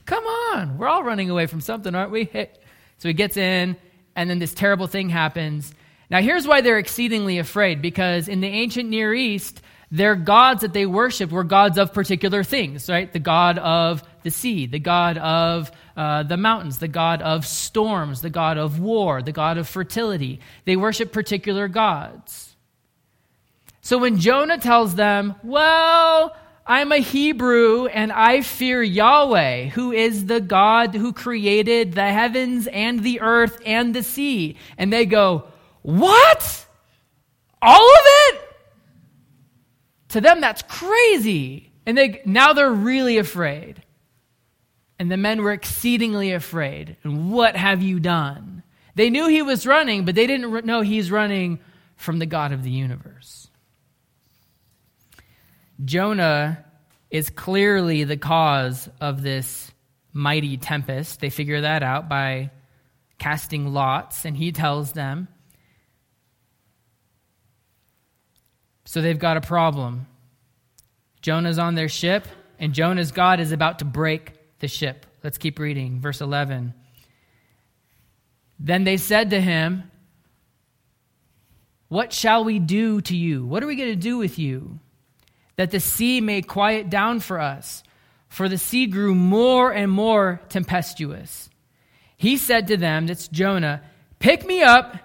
Come 0.05 0.23
on. 0.23 0.77
We're 0.77 0.87
all 0.87 1.03
running 1.03 1.29
away 1.29 1.47
from 1.47 1.61
something, 1.61 1.95
aren't 1.95 2.11
we? 2.11 2.29
So 3.01 3.09
he 3.09 3.13
gets 3.13 3.35
in, 3.35 3.77
and 4.15 4.29
then 4.29 4.37
this 4.37 4.53
terrible 4.53 4.85
thing 4.85 5.09
happens. 5.09 5.73
Now, 6.11 6.21
here's 6.21 6.45
why 6.45 6.61
they're 6.61 6.77
exceedingly 6.77 7.39
afraid 7.39 7.81
because 7.81 8.27
in 8.27 8.41
the 8.41 8.47
ancient 8.47 8.89
Near 8.89 9.11
East, 9.11 9.59
their 9.89 10.13
gods 10.13 10.61
that 10.61 10.73
they 10.73 10.85
worshiped 10.85 11.31
were 11.31 11.43
gods 11.43 11.79
of 11.79 11.93
particular 11.93 12.43
things, 12.43 12.87
right? 12.87 13.11
The 13.11 13.17
god 13.17 13.57
of 13.57 14.03
the 14.21 14.29
sea, 14.29 14.67
the 14.67 14.77
god 14.77 15.17
of 15.17 15.71
uh, 15.97 16.21
the 16.21 16.37
mountains, 16.37 16.77
the 16.77 16.87
god 16.87 17.23
of 17.23 17.47
storms, 17.47 18.21
the 18.21 18.29
god 18.29 18.59
of 18.59 18.79
war, 18.79 19.23
the 19.23 19.31
god 19.31 19.57
of 19.57 19.67
fertility. 19.67 20.39
They 20.65 20.75
worship 20.75 21.11
particular 21.11 21.67
gods. 21.67 22.55
So 23.81 23.97
when 23.97 24.19
Jonah 24.19 24.59
tells 24.59 24.93
them, 24.93 25.33
Well, 25.41 26.35
I'm 26.65 26.91
a 26.91 26.97
Hebrew 26.97 27.87
and 27.87 28.11
I 28.11 28.41
fear 28.41 28.83
Yahweh, 28.83 29.69
who 29.69 29.91
is 29.91 30.25
the 30.25 30.39
God 30.39 30.93
who 30.93 31.11
created 31.11 31.93
the 31.93 32.11
heavens 32.11 32.67
and 32.67 33.03
the 33.03 33.21
earth 33.21 33.59
and 33.65 33.93
the 33.93 34.03
sea. 34.03 34.57
And 34.77 34.93
they 34.93 35.05
go, 35.05 35.45
What? 35.81 36.65
All 37.61 37.89
of 37.89 38.03
it? 38.05 38.41
To 40.09 40.21
them, 40.21 40.41
that's 40.41 40.61
crazy. 40.63 41.71
And 41.85 41.97
they, 41.97 42.21
now 42.25 42.53
they're 42.53 42.71
really 42.71 43.17
afraid. 43.17 43.81
And 44.99 45.11
the 45.11 45.17
men 45.17 45.41
were 45.41 45.51
exceedingly 45.51 46.31
afraid. 46.31 46.97
And 47.03 47.31
what 47.31 47.55
have 47.55 47.81
you 47.81 47.99
done? 47.99 48.61
They 48.95 49.09
knew 49.09 49.27
he 49.27 49.41
was 49.41 49.65
running, 49.65 50.05
but 50.05 50.15
they 50.15 50.27
didn't 50.27 50.65
know 50.65 50.81
he's 50.81 51.09
running 51.11 51.59
from 51.95 52.19
the 52.19 52.25
God 52.25 52.51
of 52.51 52.63
the 52.63 52.71
universe. 52.71 53.47
Jonah 55.83 56.65
is 57.09 57.29
clearly 57.29 58.03
the 58.03 58.17
cause 58.17 58.89
of 58.99 59.21
this 59.21 59.71
mighty 60.13 60.57
tempest. 60.57 61.19
They 61.19 61.29
figure 61.29 61.61
that 61.61 61.83
out 61.83 62.07
by 62.07 62.51
casting 63.17 63.73
lots, 63.73 64.25
and 64.25 64.35
he 64.35 64.51
tells 64.51 64.93
them 64.93 65.27
So 68.91 69.01
they've 69.01 69.17
got 69.17 69.37
a 69.37 69.41
problem. 69.41 70.05
Jonah's 71.21 71.57
on 71.57 71.75
their 71.75 71.87
ship, 71.87 72.27
and 72.59 72.73
Jonah's 72.73 73.13
God 73.13 73.39
is 73.39 73.53
about 73.53 73.79
to 73.79 73.85
break 73.85 74.33
the 74.59 74.67
ship. 74.67 75.05
Let's 75.23 75.37
keep 75.37 75.59
reading. 75.59 76.01
Verse 76.01 76.19
11. 76.19 76.73
Then 78.59 78.83
they 78.83 78.97
said 78.97 79.29
to 79.29 79.39
him, 79.39 79.89
What 81.87 82.11
shall 82.11 82.43
we 82.43 82.59
do 82.59 82.99
to 82.99 83.15
you? 83.15 83.45
What 83.45 83.63
are 83.63 83.67
we 83.67 83.77
going 83.77 83.91
to 83.91 83.95
do 83.95 84.17
with 84.17 84.37
you? 84.37 84.81
That 85.61 85.69
the 85.69 85.79
sea 85.79 86.19
may 86.19 86.41
quiet 86.41 86.89
down 86.89 87.19
for 87.19 87.39
us. 87.39 87.83
For 88.29 88.49
the 88.49 88.57
sea 88.57 88.87
grew 88.87 89.13
more 89.13 89.71
and 89.71 89.91
more 89.91 90.41
tempestuous. 90.49 91.51
He 92.17 92.37
said 92.37 92.67
to 92.67 92.77
them, 92.77 93.05
That's 93.05 93.27
Jonah, 93.27 93.83
Pick 94.17 94.43
me 94.45 94.63
up 94.63 94.97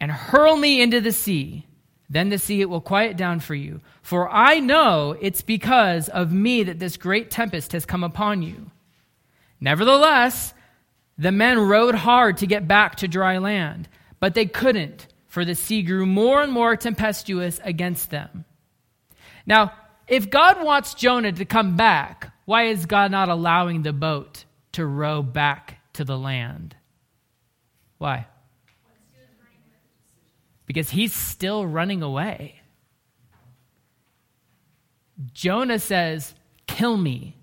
and 0.00 0.10
hurl 0.10 0.56
me 0.56 0.80
into 0.80 1.00
the 1.00 1.12
sea 1.12 1.66
then 2.08 2.28
the 2.28 2.38
sea 2.38 2.60
it 2.60 2.70
will 2.70 2.80
quiet 2.80 3.16
down 3.16 3.40
for 3.40 3.54
you. 3.54 3.80
For 4.02 4.30
I 4.30 4.60
know 4.60 5.16
it's 5.20 5.42
because 5.42 6.08
of 6.08 6.32
me 6.32 6.62
that 6.62 6.78
this 6.78 6.96
great 6.96 7.30
tempest 7.30 7.72
has 7.72 7.84
come 7.84 8.04
upon 8.04 8.42
you. 8.42 8.70
Nevertheless, 9.60 10.54
the 11.18 11.32
men 11.32 11.58
rowed 11.58 11.94
hard 11.94 12.36
to 12.38 12.46
get 12.46 12.68
back 12.68 12.96
to 12.96 13.08
dry 13.08 13.38
land, 13.38 13.88
but 14.20 14.34
they 14.34 14.46
couldn't, 14.46 15.08
for 15.26 15.44
the 15.44 15.54
sea 15.54 15.82
grew 15.82 16.06
more 16.06 16.42
and 16.42 16.52
more 16.52 16.76
tempestuous 16.76 17.60
against 17.64 18.10
them. 18.10 18.44
Now, 19.44 19.72
if 20.08 20.30
God 20.30 20.62
wants 20.64 20.94
Jonah 20.94 21.32
to 21.32 21.44
come 21.44 21.76
back, 21.76 22.32
why 22.44 22.64
is 22.64 22.86
God 22.86 23.10
not 23.10 23.28
allowing 23.28 23.82
the 23.82 23.92
boat 23.92 24.44
to 24.72 24.86
row 24.86 25.22
back 25.22 25.78
to 25.94 26.04
the 26.04 26.18
land? 26.18 26.76
Why? 27.98 28.26
because 30.66 30.90
he's 30.90 31.14
still 31.14 31.64
running 31.64 32.02
away. 32.02 32.60
Jonah 35.32 35.78
says, 35.78 36.34
Kill 36.66 36.96
me. 36.96 37.36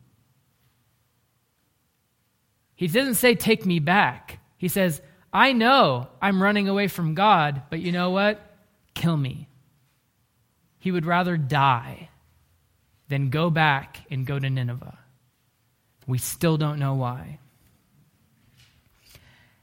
He 2.76 2.88
doesn't 2.88 3.16
say, 3.16 3.34
Take 3.34 3.66
me 3.66 3.80
back. 3.80 4.40
He 4.58 4.68
says, 4.68 5.02
I 5.32 5.54
know 5.54 6.10
I'm 6.22 6.44
running 6.44 6.68
away 6.68 6.88
from 6.88 7.16
God, 7.16 7.64
but 7.70 7.80
you 7.80 7.92
know 7.92 8.12
what? 8.12 8.40
Kill 8.94 9.18
me. 9.18 9.48
He 10.78 10.92
would 10.92 11.06
rather 11.06 11.38
die 11.38 12.10
than 13.14 13.30
go 13.30 13.52
back 13.52 14.00
and 14.10 14.26
go 14.26 14.40
to 14.40 14.50
Nineveh. 14.50 14.98
We 16.08 16.18
still 16.18 16.58
don't 16.58 16.80
know 16.80 16.96
why. 16.96 17.38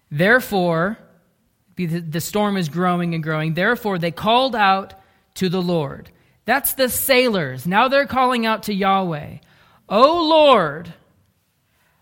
Therefore, 0.08 0.96
the 1.76 2.20
storm 2.20 2.56
is 2.56 2.68
growing 2.68 3.12
and 3.12 3.24
growing. 3.24 3.54
Therefore, 3.54 3.98
they 3.98 4.12
called 4.12 4.54
out 4.54 4.94
to 5.34 5.48
the 5.48 5.60
Lord. 5.60 6.12
That's 6.44 6.74
the 6.74 6.88
sailors. 6.88 7.66
Now 7.66 7.88
they're 7.88 8.06
calling 8.06 8.46
out 8.46 8.64
to 8.64 8.72
Yahweh. 8.72 9.38
O 9.88 10.28
Lord, 10.28 10.94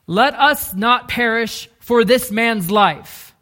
let 0.06 0.34
us 0.34 0.74
not 0.74 1.08
perish 1.08 1.70
for 1.80 2.04
this 2.04 2.30
man's 2.30 2.70
life. 2.70 3.34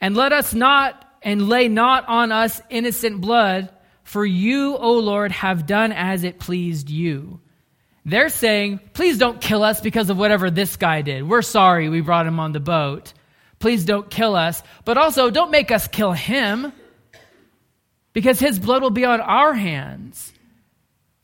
And 0.00 0.16
let 0.16 0.32
us 0.32 0.54
not, 0.54 1.04
and 1.24 1.48
lay 1.48 1.66
not 1.66 2.06
on 2.06 2.30
us 2.30 2.62
innocent 2.70 3.20
blood, 3.20 3.68
for 4.10 4.26
you, 4.26 4.76
O 4.76 4.94
Lord, 4.94 5.30
have 5.30 5.66
done 5.66 5.92
as 5.92 6.24
it 6.24 6.40
pleased 6.40 6.90
you. 6.90 7.38
They're 8.04 8.28
saying, 8.28 8.80
please 8.92 9.18
don't 9.18 9.40
kill 9.40 9.62
us 9.62 9.80
because 9.80 10.10
of 10.10 10.18
whatever 10.18 10.50
this 10.50 10.74
guy 10.74 11.02
did. 11.02 11.28
We're 11.28 11.42
sorry 11.42 11.88
we 11.88 12.00
brought 12.00 12.26
him 12.26 12.40
on 12.40 12.50
the 12.50 12.58
boat. 12.58 13.12
Please 13.60 13.84
don't 13.84 14.10
kill 14.10 14.34
us. 14.34 14.64
But 14.84 14.98
also, 14.98 15.30
don't 15.30 15.52
make 15.52 15.70
us 15.70 15.86
kill 15.86 16.10
him 16.10 16.72
because 18.12 18.40
his 18.40 18.58
blood 18.58 18.82
will 18.82 18.90
be 18.90 19.04
on 19.04 19.20
our 19.20 19.54
hands. 19.54 20.32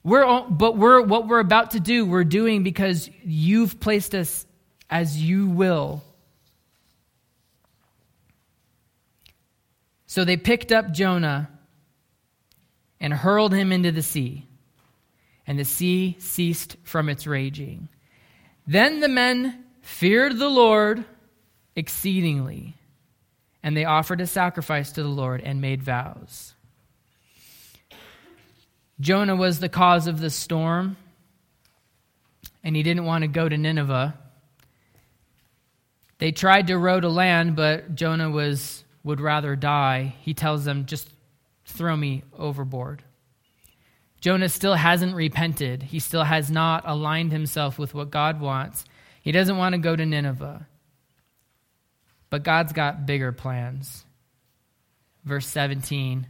We're, 0.05 0.43
but 0.43 0.76
we're, 0.76 1.00
what 1.02 1.26
we're 1.26 1.40
about 1.40 1.73
to 1.73 1.81
do, 1.81 2.07
we're 2.07 2.23
doing 2.23 2.62
because 2.62 3.11
you've 3.25 3.81
placed 3.81 4.14
us 4.14 4.47
as 4.88 5.21
you 5.21 5.49
will. 5.49 6.05
So 10.07 10.25
they 10.25 10.37
picked 10.37 10.71
up 10.71 10.93
Jonah 10.93 11.50
and 13.00 13.12
hurled 13.12 13.53
him 13.53 13.73
into 13.73 13.93
the 13.93 14.03
sea, 14.03 14.47
and 15.47 15.59
the 15.59 15.65
sea 15.65 16.17
ceased 16.19 16.76
from 16.83 17.09
its 17.09 17.26
raging. 17.26 17.88
Then 18.67 19.00
the 19.00 19.09
men 19.09 19.65
feared 19.83 20.38
the 20.38 20.49
Lord 20.49 21.05
exceedingly. 21.76 22.75
And 23.62 23.76
they 23.76 23.85
offered 23.85 24.21
a 24.21 24.26
sacrifice 24.26 24.93
to 24.93 25.03
the 25.03 25.09
Lord 25.09 25.41
and 25.41 25.61
made 25.61 25.83
vows. 25.83 26.55
Jonah 29.00 29.35
was 29.35 29.59
the 29.59 29.69
cause 29.69 30.07
of 30.07 30.21
the 30.21 30.31
storm, 30.31 30.97
and 32.62 32.76
he 32.76 32.83
didn't 32.83 33.05
want 33.05 33.23
to 33.23 33.29
go 33.29 33.49
to 33.49 33.59
Nineveh. 33.59 34.15
They 36.19 36.31
tried 36.33 36.69
to 36.69 36.79
row 36.79 37.00
to 37.00 37.09
land, 37.09 37.57
but 37.57 37.95
Jonah 37.97 38.31
was, 38.31 38.85
would 39.03 39.21
rather 39.21 39.57
die. 39.57 40.15
He 40.23 40.33
tells 40.33 40.65
them, 40.65 40.87
just 40.87 41.11
throw 41.66 41.96
me 41.96 42.23
overboard. 42.37 43.02
Jonah 44.20 44.49
still 44.49 44.75
hasn't 44.75 45.14
repented. 45.14 45.82
He 45.82 45.99
still 45.99 46.25
has 46.25 46.50
not 46.50 46.85
aligned 46.87 47.32
himself 47.32 47.78
with 47.78 47.94
what 47.94 48.11
God 48.11 48.40
wants. 48.40 48.85
He 49.20 49.32
doesn't 49.32 49.56
want 49.56 49.75
to 49.75 49.78
go 49.78 49.94
to 49.94 50.06
Nineveh. 50.06 50.66
But 52.30 52.42
God's 52.42 52.73
got 52.73 53.06
bigger 53.06 53.32
plans. 53.32 54.04
Verse 55.25 55.46
17 55.46 56.26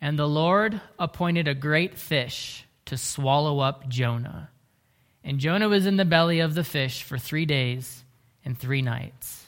And 0.00 0.18
the 0.18 0.28
Lord 0.28 0.80
appointed 0.98 1.48
a 1.48 1.54
great 1.54 1.98
fish 1.98 2.66
to 2.86 2.96
swallow 2.96 3.60
up 3.60 3.88
Jonah. 3.88 4.50
And 5.24 5.38
Jonah 5.38 5.68
was 5.68 5.86
in 5.86 5.96
the 5.96 6.04
belly 6.04 6.40
of 6.40 6.54
the 6.54 6.64
fish 6.64 7.04
for 7.04 7.16
three 7.16 7.46
days 7.46 8.02
and 8.44 8.58
three 8.58 8.82
nights. 8.82 9.46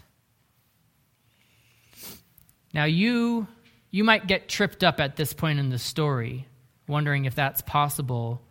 Now, 2.72 2.84
you, 2.84 3.46
you 3.94 4.02
might 4.02 4.26
get 4.26 4.48
tripped 4.48 4.82
up 4.82 4.98
at 4.98 5.14
this 5.14 5.32
point 5.32 5.60
in 5.60 5.68
the 5.68 5.78
story, 5.78 6.48
wondering 6.88 7.26
if 7.26 7.36
that's 7.36 7.60
possible. 7.60 8.42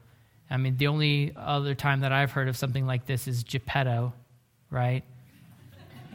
I 0.50 0.56
mean, 0.56 0.78
the 0.78 0.88
only 0.88 1.34
other 1.36 1.76
time 1.76 2.00
that 2.00 2.14
I've 2.14 2.32
heard 2.32 2.48
of 2.48 2.56
something 2.56 2.86
like 2.86 3.06
this 3.06 3.28
is 3.28 3.44
Geppetto, 3.44 4.14
right? 4.70 5.04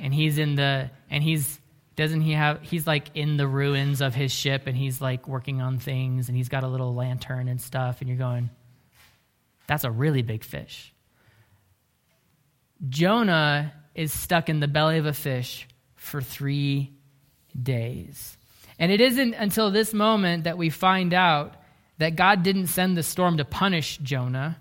And 0.01 0.15
he's 0.15 0.39
in 0.39 0.55
the, 0.55 0.91
and 1.11 1.23
he's, 1.23 1.61
doesn't 1.95 2.23
he 2.23 2.33
have, 2.33 2.63
he's 2.63 2.87
like 2.87 3.09
in 3.15 3.37
the 3.37 3.47
ruins 3.47 4.01
of 4.01 4.15
his 4.15 4.33
ship 4.33 4.63
and 4.65 4.75
he's 4.75 4.99
like 4.99 5.29
working 5.29 5.61
on 5.61 5.79
things 5.79 6.29
and 6.29 6.35
he's 6.35 6.49
got 6.49 6.65
a 6.65 6.69
little 6.69 6.95
lantern 6.95 7.49
and 7.49 7.61
stuff, 7.61 8.01
and 8.01 8.09
you're 8.09 8.17
going, 8.17 8.49
that's 9.67 9.85
a 9.85 9.91
really 9.91 10.23
big 10.23 10.43
fish. 10.43 10.95
Jonah 12.89 13.75
is 13.95 14.11
stuck 14.11 14.49
in 14.49 14.61
the 14.61 14.69
belly 14.69 14.97
of 14.97 15.05
a 15.05 15.13
fish 15.13 15.69
for 15.97 16.23
three 16.23 16.95
days. 17.63 18.38
And 18.79 18.93
it 18.93 19.01
isn't 19.01 19.35
until 19.35 19.71
this 19.71 19.93
moment 19.93 20.45
that 20.45 20.59
we 20.59 20.71
find 20.71 21.13
out 21.13 21.55
that 21.99 22.17
God 22.17 22.43
didn't 22.43 22.69
send 22.69 22.97
the 22.97 23.03
storm 23.03 23.39
to 23.39 23.45
punish 23.45 23.99
Jonah. 23.99 24.59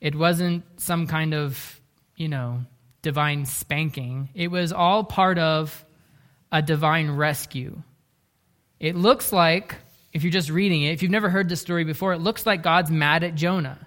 It 0.00 0.14
wasn't 0.14 0.64
some 0.80 1.06
kind 1.06 1.34
of, 1.34 1.80
you 2.16 2.28
know, 2.28 2.62
divine 3.02 3.44
spanking. 3.44 4.30
It 4.34 4.50
was 4.50 4.72
all 4.72 5.04
part 5.04 5.38
of 5.38 5.84
a 6.50 6.62
divine 6.62 7.10
rescue. 7.10 7.82
It 8.80 8.96
looks 8.96 9.32
like, 9.32 9.74
if 10.12 10.22
you're 10.22 10.32
just 10.32 10.50
reading 10.50 10.82
it, 10.82 10.92
if 10.92 11.02
you've 11.02 11.10
never 11.10 11.28
heard 11.28 11.48
this 11.48 11.60
story 11.60 11.84
before, 11.84 12.14
it 12.14 12.20
looks 12.20 12.46
like 12.46 12.62
God's 12.62 12.90
mad 12.90 13.24
at 13.24 13.34
Jonah 13.34 13.86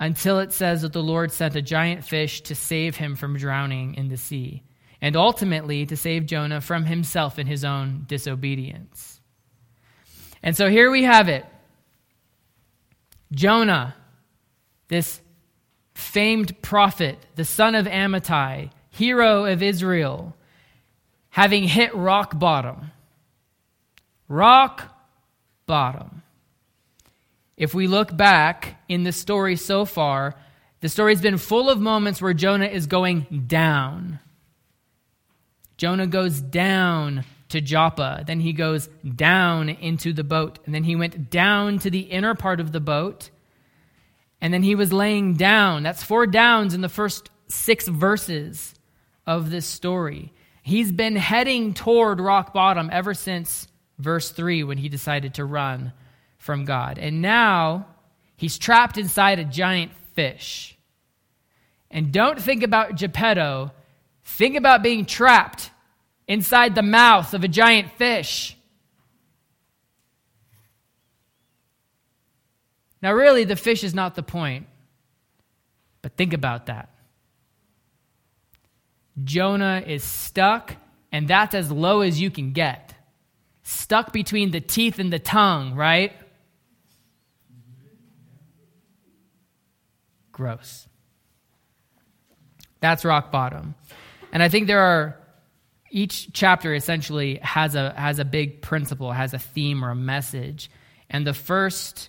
until 0.00 0.40
it 0.40 0.52
says 0.52 0.82
that 0.82 0.92
the 0.92 1.02
Lord 1.02 1.30
sent 1.30 1.54
a 1.54 1.62
giant 1.62 2.04
fish 2.04 2.40
to 2.42 2.54
save 2.54 2.96
him 2.96 3.14
from 3.14 3.38
drowning 3.38 3.94
in 3.94 4.08
the 4.08 4.16
sea, 4.16 4.62
and 5.04 5.16
ultimately 5.16 5.84
to 5.84 5.98
save 5.98 6.24
Jonah 6.24 6.62
from 6.62 6.86
himself 6.86 7.36
and 7.36 7.46
his 7.46 7.62
own 7.62 8.06
disobedience. 8.08 9.20
And 10.42 10.56
so 10.56 10.70
here 10.70 10.90
we 10.90 11.02
have 11.02 11.28
it 11.28 11.44
Jonah, 13.30 13.94
this 14.88 15.20
famed 15.94 16.62
prophet, 16.62 17.18
the 17.34 17.44
son 17.44 17.74
of 17.74 17.84
Amittai, 17.84 18.70
hero 18.88 19.44
of 19.44 19.62
Israel, 19.62 20.34
having 21.28 21.64
hit 21.64 21.94
rock 21.94 22.38
bottom. 22.38 22.90
Rock 24.26 24.90
bottom. 25.66 26.22
If 27.58 27.74
we 27.74 27.88
look 27.88 28.16
back 28.16 28.82
in 28.88 29.02
the 29.02 29.12
story 29.12 29.56
so 29.56 29.84
far, 29.84 30.34
the 30.80 30.88
story's 30.88 31.20
been 31.20 31.36
full 31.36 31.68
of 31.68 31.78
moments 31.78 32.22
where 32.22 32.32
Jonah 32.32 32.64
is 32.64 32.86
going 32.86 33.44
down. 33.46 34.20
Jonah 35.84 36.06
goes 36.06 36.40
down 36.40 37.26
to 37.50 37.60
Joppa, 37.60 38.24
then 38.26 38.40
he 38.40 38.54
goes 38.54 38.88
down 39.16 39.68
into 39.68 40.14
the 40.14 40.24
boat, 40.24 40.58
and 40.64 40.74
then 40.74 40.82
he 40.82 40.96
went 40.96 41.28
down 41.28 41.78
to 41.80 41.90
the 41.90 42.00
inner 42.00 42.34
part 42.34 42.58
of 42.58 42.72
the 42.72 42.80
boat, 42.80 43.28
and 44.40 44.54
then 44.54 44.62
he 44.62 44.76
was 44.76 44.94
laying 44.94 45.34
down. 45.34 45.82
That's 45.82 46.02
four 46.02 46.26
downs 46.26 46.72
in 46.72 46.80
the 46.80 46.88
first 46.88 47.28
six 47.48 47.86
verses 47.86 48.74
of 49.26 49.50
this 49.50 49.66
story. 49.66 50.32
He's 50.62 50.90
been 50.90 51.16
heading 51.16 51.74
toward 51.74 52.18
rock 52.18 52.54
bottom 52.54 52.88
ever 52.90 53.12
since 53.12 53.68
verse 53.98 54.30
3 54.30 54.64
when 54.64 54.78
he 54.78 54.88
decided 54.88 55.34
to 55.34 55.44
run 55.44 55.92
from 56.38 56.64
God. 56.64 56.98
And 56.98 57.20
now 57.20 57.88
he's 58.38 58.56
trapped 58.56 58.96
inside 58.96 59.38
a 59.38 59.44
giant 59.44 59.92
fish. 60.14 60.78
And 61.90 62.10
don't 62.10 62.40
think 62.40 62.62
about 62.62 62.96
Geppetto, 62.96 63.72
think 64.22 64.56
about 64.56 64.82
being 64.82 65.04
trapped 65.04 65.72
inside 66.26 66.74
the 66.74 66.82
mouth 66.82 67.34
of 67.34 67.44
a 67.44 67.48
giant 67.48 67.92
fish. 67.92 68.56
Now, 73.02 73.12
really, 73.12 73.44
the 73.44 73.56
fish 73.56 73.84
is 73.84 73.94
not 73.94 74.14
the 74.14 74.22
point, 74.22 74.66
but 76.00 76.16
think 76.16 76.32
about 76.32 76.66
that. 76.66 76.88
Jonah 79.22 79.82
is 79.86 80.02
stuck, 80.02 80.76
and 81.12 81.28
that's 81.28 81.54
as 81.54 81.70
low 81.70 82.00
as 82.00 82.20
you 82.20 82.30
can 82.30 82.52
get. 82.52 82.94
Stuck 83.62 84.12
between 84.12 84.50
the 84.50 84.60
teeth 84.60 84.98
and 84.98 85.12
the 85.12 85.18
tongue, 85.18 85.74
right? 85.74 86.12
gross. 90.34 90.86
That's 92.80 93.04
rock 93.06 93.32
bottom. 93.32 93.74
And 94.32 94.42
I 94.42 94.50
think 94.50 94.66
there 94.66 94.80
are 94.80 95.16
each 95.94 96.32
chapter 96.32 96.74
essentially 96.74 97.38
has 97.40 97.76
a 97.76 97.94
has 97.96 98.18
a 98.18 98.24
big 98.24 98.60
principle, 98.60 99.12
has 99.12 99.32
a 99.32 99.38
theme 99.38 99.84
or 99.84 99.90
a 99.90 99.94
message. 99.94 100.68
And 101.08 101.24
the 101.24 101.32
first 101.32 102.08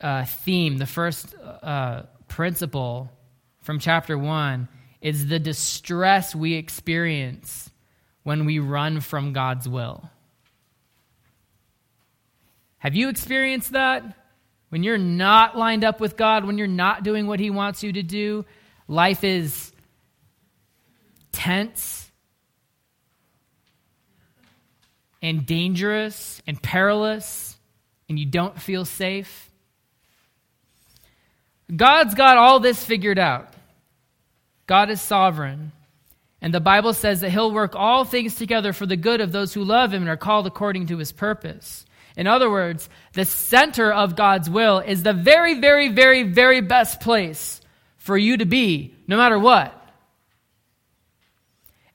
uh, 0.00 0.24
theme, 0.24 0.78
the 0.78 0.86
first 0.86 1.34
uh, 1.34 2.02
principle 2.28 3.10
from 3.60 3.80
chapter 3.80 4.16
one 4.16 4.68
is 5.00 5.26
the 5.26 5.40
distress 5.40 6.32
we 6.32 6.54
experience 6.54 7.70
when 8.22 8.44
we 8.44 8.60
run 8.60 9.00
from 9.00 9.32
God's 9.32 9.68
will. 9.68 10.08
Have 12.78 12.94
you 12.94 13.08
experienced 13.08 13.72
that? 13.72 14.14
When 14.68 14.84
you're 14.84 14.96
not 14.96 15.58
lined 15.58 15.82
up 15.82 15.98
with 15.98 16.16
God, 16.16 16.44
when 16.44 16.56
you're 16.56 16.68
not 16.68 17.02
doing 17.02 17.26
what 17.26 17.40
He 17.40 17.50
wants 17.50 17.82
you 17.82 17.92
to 17.94 18.02
do, 18.04 18.44
life 18.86 19.24
is 19.24 19.72
tense 21.32 22.07
and 25.22 25.44
dangerous 25.44 26.40
and 26.46 26.62
perilous, 26.62 27.56
and 28.08 28.18
you 28.18 28.26
don't 28.26 28.60
feel 28.60 28.84
safe. 28.84 29.50
God's 31.74 32.14
got 32.14 32.38
all 32.38 32.60
this 32.60 32.84
figured 32.84 33.18
out. 33.18 33.52
God 34.66 34.90
is 34.90 35.00
sovereign. 35.00 35.72
And 36.40 36.54
the 36.54 36.60
Bible 36.60 36.94
says 36.94 37.20
that 37.20 37.30
He'll 37.30 37.52
work 37.52 37.74
all 37.74 38.04
things 38.04 38.36
together 38.36 38.72
for 38.72 38.86
the 38.86 38.96
good 38.96 39.20
of 39.20 39.32
those 39.32 39.52
who 39.52 39.64
love 39.64 39.92
Him 39.92 40.02
and 40.02 40.10
are 40.10 40.16
called 40.16 40.46
according 40.46 40.86
to 40.86 40.98
His 40.98 41.12
purpose. 41.12 41.84
In 42.16 42.26
other 42.26 42.50
words, 42.50 42.88
the 43.12 43.24
center 43.24 43.92
of 43.92 44.16
God's 44.16 44.48
will 44.48 44.78
is 44.78 45.02
the 45.02 45.12
very, 45.12 45.60
very, 45.60 45.88
very, 45.88 46.22
very 46.22 46.60
best 46.60 47.00
place 47.00 47.60
for 47.96 48.16
you 48.16 48.36
to 48.36 48.44
be, 48.44 48.94
no 49.06 49.16
matter 49.16 49.38
what. 49.38 49.74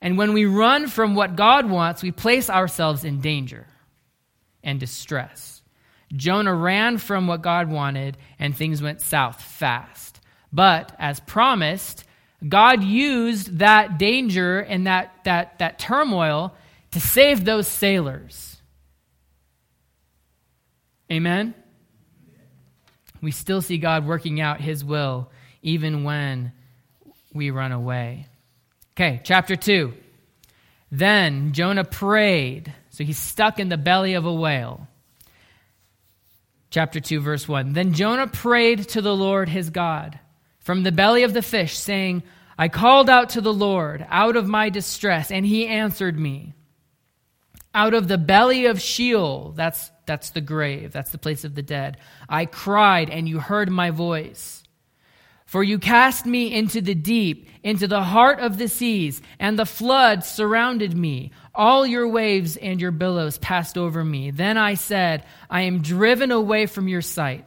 And 0.04 0.18
when 0.18 0.34
we 0.34 0.44
run 0.44 0.86
from 0.86 1.14
what 1.14 1.34
God 1.34 1.64
wants, 1.64 2.02
we 2.02 2.12
place 2.12 2.50
ourselves 2.50 3.04
in 3.04 3.22
danger 3.22 3.66
and 4.62 4.78
distress. 4.78 5.62
Jonah 6.12 6.54
ran 6.54 6.98
from 6.98 7.26
what 7.26 7.40
God 7.40 7.70
wanted, 7.70 8.18
and 8.38 8.54
things 8.54 8.82
went 8.82 9.00
south 9.00 9.40
fast. 9.40 10.20
But 10.52 10.94
as 10.98 11.20
promised, 11.20 12.04
God 12.46 12.84
used 12.84 13.60
that 13.60 13.96
danger 13.98 14.60
and 14.60 14.86
that, 14.86 15.24
that, 15.24 15.58
that 15.60 15.78
turmoil 15.78 16.54
to 16.90 17.00
save 17.00 17.42
those 17.46 17.66
sailors. 17.66 18.58
Amen? 21.10 21.54
We 23.22 23.30
still 23.30 23.62
see 23.62 23.78
God 23.78 24.06
working 24.06 24.38
out 24.38 24.60
his 24.60 24.84
will 24.84 25.30
even 25.62 26.04
when 26.04 26.52
we 27.32 27.50
run 27.50 27.72
away. 27.72 28.26
Okay, 28.96 29.20
chapter 29.24 29.56
2. 29.56 29.92
Then 30.90 31.52
Jonah 31.52 31.84
prayed. 31.84 32.72
So 32.90 33.02
he's 33.02 33.18
stuck 33.18 33.58
in 33.58 33.68
the 33.68 33.76
belly 33.76 34.14
of 34.14 34.24
a 34.24 34.32
whale. 34.32 34.86
Chapter 36.70 37.00
2, 37.00 37.20
verse 37.20 37.48
1. 37.48 37.72
Then 37.72 37.92
Jonah 37.92 38.28
prayed 38.28 38.88
to 38.90 39.02
the 39.02 39.14
Lord 39.14 39.48
his 39.48 39.70
God 39.70 40.18
from 40.60 40.82
the 40.82 40.92
belly 40.92 41.24
of 41.24 41.34
the 41.34 41.42
fish, 41.42 41.76
saying, 41.76 42.22
I 42.56 42.68
called 42.68 43.10
out 43.10 43.30
to 43.30 43.40
the 43.40 43.52
Lord 43.52 44.06
out 44.08 44.36
of 44.36 44.48
my 44.48 44.70
distress, 44.70 45.30
and 45.30 45.44
he 45.44 45.66
answered 45.66 46.18
me. 46.18 46.54
Out 47.74 47.94
of 47.94 48.08
the 48.08 48.18
belly 48.18 48.66
of 48.66 48.80
Sheol, 48.80 49.52
that's 49.56 49.90
that's 50.06 50.30
the 50.30 50.40
grave. 50.40 50.92
That's 50.92 51.10
the 51.10 51.18
place 51.18 51.44
of 51.44 51.54
the 51.54 51.62
dead. 51.62 51.96
I 52.28 52.46
cried, 52.46 53.10
and 53.10 53.28
you 53.28 53.38
heard 53.38 53.70
my 53.70 53.90
voice. 53.90 54.63
For 55.54 55.62
you 55.62 55.78
cast 55.78 56.26
me 56.26 56.52
into 56.52 56.80
the 56.80 56.96
deep, 56.96 57.48
into 57.62 57.86
the 57.86 58.02
heart 58.02 58.40
of 58.40 58.58
the 58.58 58.66
seas, 58.66 59.22
and 59.38 59.56
the 59.56 59.64
flood 59.64 60.24
surrounded 60.24 60.96
me. 60.96 61.30
All 61.54 61.86
your 61.86 62.08
waves 62.08 62.56
and 62.56 62.80
your 62.80 62.90
billows 62.90 63.38
passed 63.38 63.78
over 63.78 64.04
me. 64.04 64.32
Then 64.32 64.58
I 64.58 64.74
said, 64.74 65.24
I 65.48 65.60
am 65.60 65.80
driven 65.80 66.32
away 66.32 66.66
from 66.66 66.88
your 66.88 67.02
sight. 67.02 67.46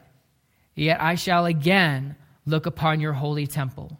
Yet 0.74 1.02
I 1.02 1.16
shall 1.16 1.46
again 1.46 2.16
look 2.46 2.66
upon 2.66 3.02
your 3.02 3.12
holy 3.12 3.46
temple. 3.46 4.00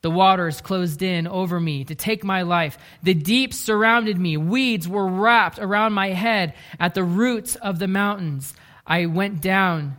The 0.00 0.10
waters 0.10 0.62
closed 0.62 1.02
in 1.02 1.26
over 1.26 1.60
me 1.60 1.84
to 1.84 1.94
take 1.94 2.24
my 2.24 2.40
life. 2.40 2.78
The 3.02 3.12
deep 3.12 3.52
surrounded 3.52 4.18
me. 4.18 4.38
Weeds 4.38 4.88
were 4.88 5.06
wrapped 5.06 5.58
around 5.58 5.92
my 5.92 6.08
head 6.08 6.54
at 6.80 6.94
the 6.94 7.04
roots 7.04 7.54
of 7.56 7.80
the 7.80 7.86
mountains. 7.86 8.54
I 8.86 9.04
went 9.04 9.42
down 9.42 9.98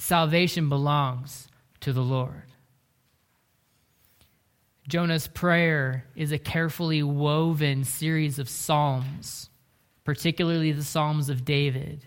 Salvation 0.00 0.68
belongs 0.68 1.48
to 1.80 1.92
the 1.92 2.02
Lord. 2.02 2.44
Jonah's 4.88 5.28
prayer 5.28 6.06
is 6.16 6.32
a 6.32 6.38
carefully 6.38 7.02
woven 7.02 7.84
series 7.84 8.38
of 8.38 8.48
psalms 8.48 9.50
particularly 10.10 10.72
the 10.72 10.82
Psalms 10.82 11.28
of 11.28 11.44
David 11.44 12.04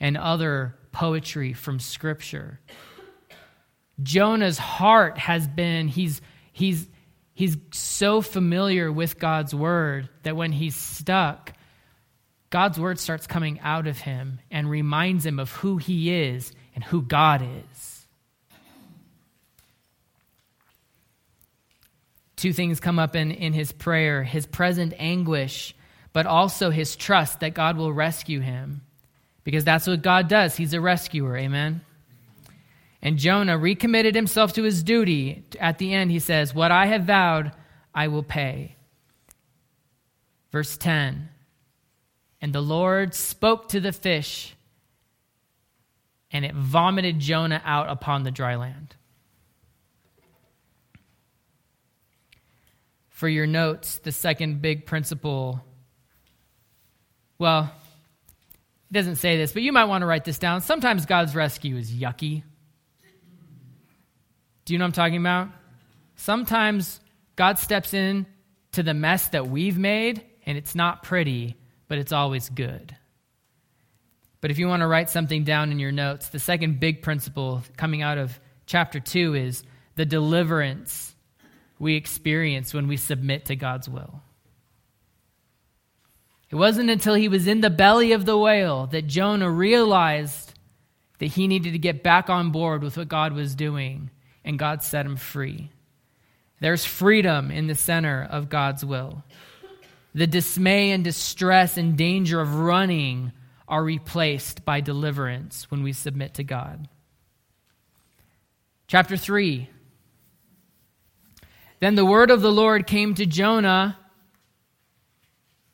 and 0.00 0.16
other 0.16 0.74
poetry 0.90 1.52
from 1.52 1.78
Scripture. 1.78 2.58
Jonah's 4.02 4.58
heart 4.58 5.18
has 5.18 5.46
been, 5.46 5.86
he's, 5.86 6.20
he's, 6.52 6.88
he's 7.32 7.56
so 7.70 8.20
familiar 8.20 8.90
with 8.90 9.20
God's 9.20 9.54
word 9.54 10.08
that 10.24 10.36
when 10.36 10.50
he's 10.50 10.74
stuck, 10.74 11.52
God's 12.50 12.80
word 12.80 12.98
starts 12.98 13.28
coming 13.28 13.60
out 13.60 13.86
of 13.86 13.98
him 13.98 14.40
and 14.50 14.68
reminds 14.68 15.24
him 15.24 15.38
of 15.38 15.52
who 15.52 15.76
he 15.76 16.12
is 16.12 16.52
and 16.74 16.82
who 16.84 17.02
God 17.02 17.42
is. 17.42 18.06
Two 22.36 22.52
things 22.52 22.80
come 22.80 22.98
up 22.98 23.16
in, 23.16 23.30
in 23.30 23.52
his 23.52 23.72
prayer 23.72 24.22
his 24.22 24.44
present 24.44 24.92
anguish 24.98 25.74
but 26.14 26.26
also 26.26 26.70
his 26.70 26.96
trust 26.96 27.40
that 27.40 27.52
God 27.52 27.76
will 27.76 27.92
rescue 27.92 28.40
him. 28.40 28.80
Because 29.42 29.64
that's 29.64 29.86
what 29.86 30.00
God 30.00 30.28
does. 30.28 30.56
He's 30.56 30.72
a 30.72 30.80
rescuer. 30.80 31.36
Amen. 31.36 31.82
And 33.02 33.18
Jonah 33.18 33.58
recommitted 33.58 34.14
himself 34.14 34.54
to 34.54 34.62
his 34.62 34.82
duty. 34.82 35.44
At 35.60 35.76
the 35.76 35.92
end, 35.92 36.10
he 36.10 36.20
says, 36.20 36.54
What 36.54 36.70
I 36.70 36.86
have 36.86 37.02
vowed, 37.02 37.52
I 37.94 38.08
will 38.08 38.22
pay. 38.22 38.76
Verse 40.52 40.78
10 40.78 41.28
And 42.40 42.54
the 42.54 42.62
Lord 42.62 43.12
spoke 43.12 43.68
to 43.70 43.80
the 43.80 43.92
fish, 43.92 44.54
and 46.34 46.44
it 46.44 46.52
vomited 46.52 47.20
Jonah 47.20 47.62
out 47.64 47.88
upon 47.88 48.24
the 48.24 48.32
dry 48.32 48.56
land. 48.56 48.96
For 53.08 53.28
your 53.28 53.46
notes, 53.46 53.98
the 53.98 54.12
second 54.12 54.60
big 54.60 54.84
principle 54.84 55.64
well, 57.36 57.72
it 58.90 58.92
doesn't 58.92 59.16
say 59.16 59.36
this, 59.36 59.52
but 59.52 59.62
you 59.62 59.72
might 59.72 59.86
want 59.86 60.02
to 60.02 60.06
write 60.06 60.24
this 60.24 60.38
down. 60.38 60.60
Sometimes 60.60 61.04
God's 61.04 61.34
rescue 61.34 61.76
is 61.76 61.90
yucky. 61.90 62.44
Do 64.64 64.72
you 64.72 64.78
know 64.78 64.84
what 64.84 64.90
I'm 64.90 64.92
talking 64.92 65.16
about? 65.16 65.48
Sometimes 66.14 67.00
God 67.34 67.58
steps 67.58 67.92
in 67.92 68.26
to 68.72 68.84
the 68.84 68.94
mess 68.94 69.28
that 69.28 69.48
we've 69.48 69.76
made, 69.76 70.24
and 70.46 70.56
it's 70.56 70.76
not 70.76 71.02
pretty, 71.02 71.56
but 71.88 71.98
it's 71.98 72.12
always 72.12 72.48
good. 72.48 72.96
But 74.44 74.50
if 74.50 74.58
you 74.58 74.68
want 74.68 74.82
to 74.82 74.86
write 74.86 75.08
something 75.08 75.44
down 75.44 75.72
in 75.72 75.78
your 75.78 75.90
notes, 75.90 76.28
the 76.28 76.38
second 76.38 76.78
big 76.78 77.00
principle 77.00 77.62
coming 77.78 78.02
out 78.02 78.18
of 78.18 78.38
chapter 78.66 79.00
2 79.00 79.32
is 79.32 79.64
the 79.94 80.04
deliverance 80.04 81.14
we 81.78 81.94
experience 81.94 82.74
when 82.74 82.86
we 82.86 82.98
submit 82.98 83.46
to 83.46 83.56
God's 83.56 83.88
will. 83.88 84.20
It 86.50 86.56
wasn't 86.56 86.90
until 86.90 87.14
he 87.14 87.26
was 87.26 87.46
in 87.46 87.62
the 87.62 87.70
belly 87.70 88.12
of 88.12 88.26
the 88.26 88.36
whale 88.36 88.86
that 88.88 89.06
Jonah 89.06 89.50
realized 89.50 90.52
that 91.20 91.32
he 91.32 91.48
needed 91.48 91.72
to 91.72 91.78
get 91.78 92.02
back 92.02 92.28
on 92.28 92.50
board 92.50 92.82
with 92.82 92.98
what 92.98 93.08
God 93.08 93.32
was 93.32 93.54
doing, 93.54 94.10
and 94.44 94.58
God 94.58 94.82
set 94.82 95.06
him 95.06 95.16
free. 95.16 95.70
There's 96.60 96.84
freedom 96.84 97.50
in 97.50 97.66
the 97.66 97.74
center 97.74 98.28
of 98.30 98.50
God's 98.50 98.84
will. 98.84 99.24
The 100.14 100.26
dismay 100.26 100.90
and 100.90 101.02
distress 101.02 101.78
and 101.78 101.96
danger 101.96 102.42
of 102.42 102.56
running 102.56 103.32
are 103.68 103.82
replaced 103.82 104.64
by 104.64 104.80
deliverance 104.80 105.70
when 105.70 105.82
we 105.82 105.92
submit 105.92 106.34
to 106.34 106.44
God. 106.44 106.88
Chapter 108.86 109.16
3 109.16 109.68
Then 111.80 111.94
the 111.94 112.04
word 112.04 112.30
of 112.30 112.42
the 112.42 112.52
Lord 112.52 112.86
came 112.86 113.14
to 113.14 113.26
Jonah 113.26 113.98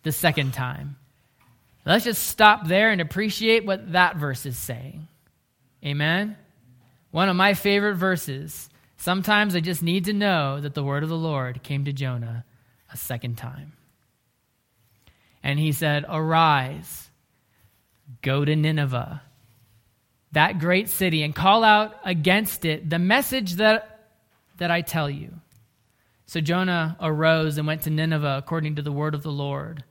the 0.03 0.13
second 0.13 0.55
time. 0.55 0.97
Let's 1.85 2.05
just 2.05 2.29
stop 2.29 2.67
there 2.67 2.91
and 2.91 3.01
appreciate 3.01 3.65
what 3.65 3.93
that 3.93 4.17
verse 4.17 4.47
is 4.47 4.57
saying. 4.57 5.09
Amen? 5.85 6.37
One 7.11 7.29
of 7.29 7.37
my 7.37 7.55
favorite 7.55 7.97
verses. 7.97 8.69
Sometimes 8.97 9.57
I 9.57 9.61
just 9.61 9.83
need 9.83 10.05
to 10.05 10.13
know 10.13 10.61
that 10.61 10.75
the 10.75 10.85
word 10.85 11.03
of 11.03 11.09
the 11.09 11.17
Lord 11.17 11.63
came 11.63 11.87
to 11.87 11.93
Jonah 11.93 12.45
a 12.93 12.97
second 12.97 13.37
time. 13.37 13.73
And 15.43 15.59
he 15.59 15.73
said, 15.73 16.05
Arise, 16.09 17.10
go 18.23 18.45
to 18.45 18.57
Nineveh, 18.57 19.23
that 20.33 20.59
great 20.59 20.89
city, 20.89 21.23
and 21.23 21.35
call 21.35 21.65
out 21.65 21.95
against 22.05 22.65
it 22.65 22.89
the 22.89 22.99
message 22.99 23.55
that, 23.55 24.09
that 24.59 24.71
I 24.71 24.81
tell 24.83 25.11
you. 25.11 25.35
So 26.27 26.41
Jonah 26.41 26.97
arose 27.01 27.59
and 27.59 27.67
went 27.67 27.83
to 27.83 27.91
Nineveh 27.91 28.37
according 28.39 28.77
to 28.77 28.83
the 28.83 28.93
word 28.93 29.15
of 29.15 29.23
the 29.23 29.33
Lord. 29.33 29.83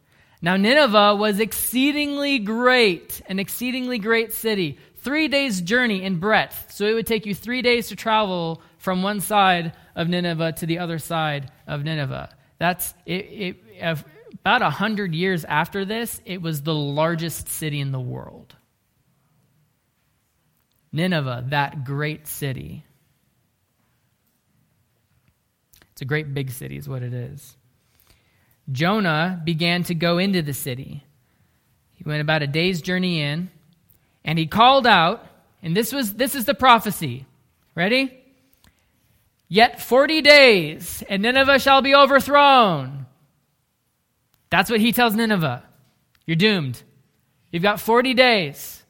Now, 0.42 0.56
Nineveh 0.56 1.16
was 1.16 1.42
exceedingly 1.42 2.40
great, 2.40 3.22
an 3.26 3.40
exceedingly 3.40 4.00
great 4.00 4.32
city, 4.32 4.78
three 5.02 5.28
days' 5.28 5.60
journey 5.60 6.02
in 6.04 6.20
breadth. 6.20 6.72
So 6.72 6.86
it 6.86 6.94
would 6.94 7.08
take 7.08 7.26
you 7.26 7.36
three 7.36 7.62
days 7.62 7.90
to 7.90 7.98
travel 7.98 8.62
from 8.78 9.04
one 9.04 9.20
side 9.20 9.74
of 9.96 10.08
Nineveh 10.08 10.54
to 10.54 10.66
the 10.66 10.80
other 10.80 10.98
side 10.98 11.52
of 11.68 11.84
Nineveh. 11.84 12.30
That's 12.58 12.94
it, 13.06 13.26
it, 13.26 13.56
about 14.34 14.62
a 14.62 14.70
hundred 14.70 15.14
years 15.14 15.46
after 15.46 15.86
this, 15.86 16.22
it 16.26 16.42
was 16.42 16.62
the 16.62 16.74
largest 16.74 17.50
city 17.50 17.80
in 17.80 17.92
the 17.92 18.00
world. 18.00 18.56
Nineveh, 20.92 21.46
that 21.50 21.84
great 21.84 22.28
city. 22.28 22.84
It's 25.92 26.02
a 26.02 26.06
great 26.06 26.34
big 26.34 26.52
city, 26.52 26.78
is 26.78 26.90
what 26.90 27.04
it 27.04 27.14
is. 27.14 27.56
Jonah 28.72 29.42
began 29.44 29.84
to 29.84 29.96
go 29.96 30.18
into 30.18 30.42
the 30.42 30.54
city. 30.54 31.04
He 31.96 32.04
went 32.06 32.22
about 32.22 32.44
a 32.44 32.48
day's 32.48 32.82
journey 32.82 33.22
in, 33.22 33.50
and 34.24 34.40
he 34.40 34.48
called 34.48 34.88
out, 34.88 35.26
and 35.62 35.76
this 35.76 35.92
was 35.92 36.14
this 36.14 36.36
is 36.36 36.46
the 36.46 36.54
prophecy. 36.54 37.26
Ready? 37.76 38.16
Yet 39.48 39.82
40 39.82 40.22
days, 40.22 41.04
and 41.10 41.24
Nineveh 41.24 41.60
shall 41.60 41.82
be 41.82 41.96
overthrown. 41.96 43.08
That's 44.50 44.70
what 44.70 44.80
he 44.80 44.92
tells 44.92 45.16
Nineveh. 45.16 45.64
You're 46.26 46.36
doomed. 46.36 46.82
You've 47.52 47.64
got 47.64 47.80
40 47.80 48.14
days, 48.14 48.84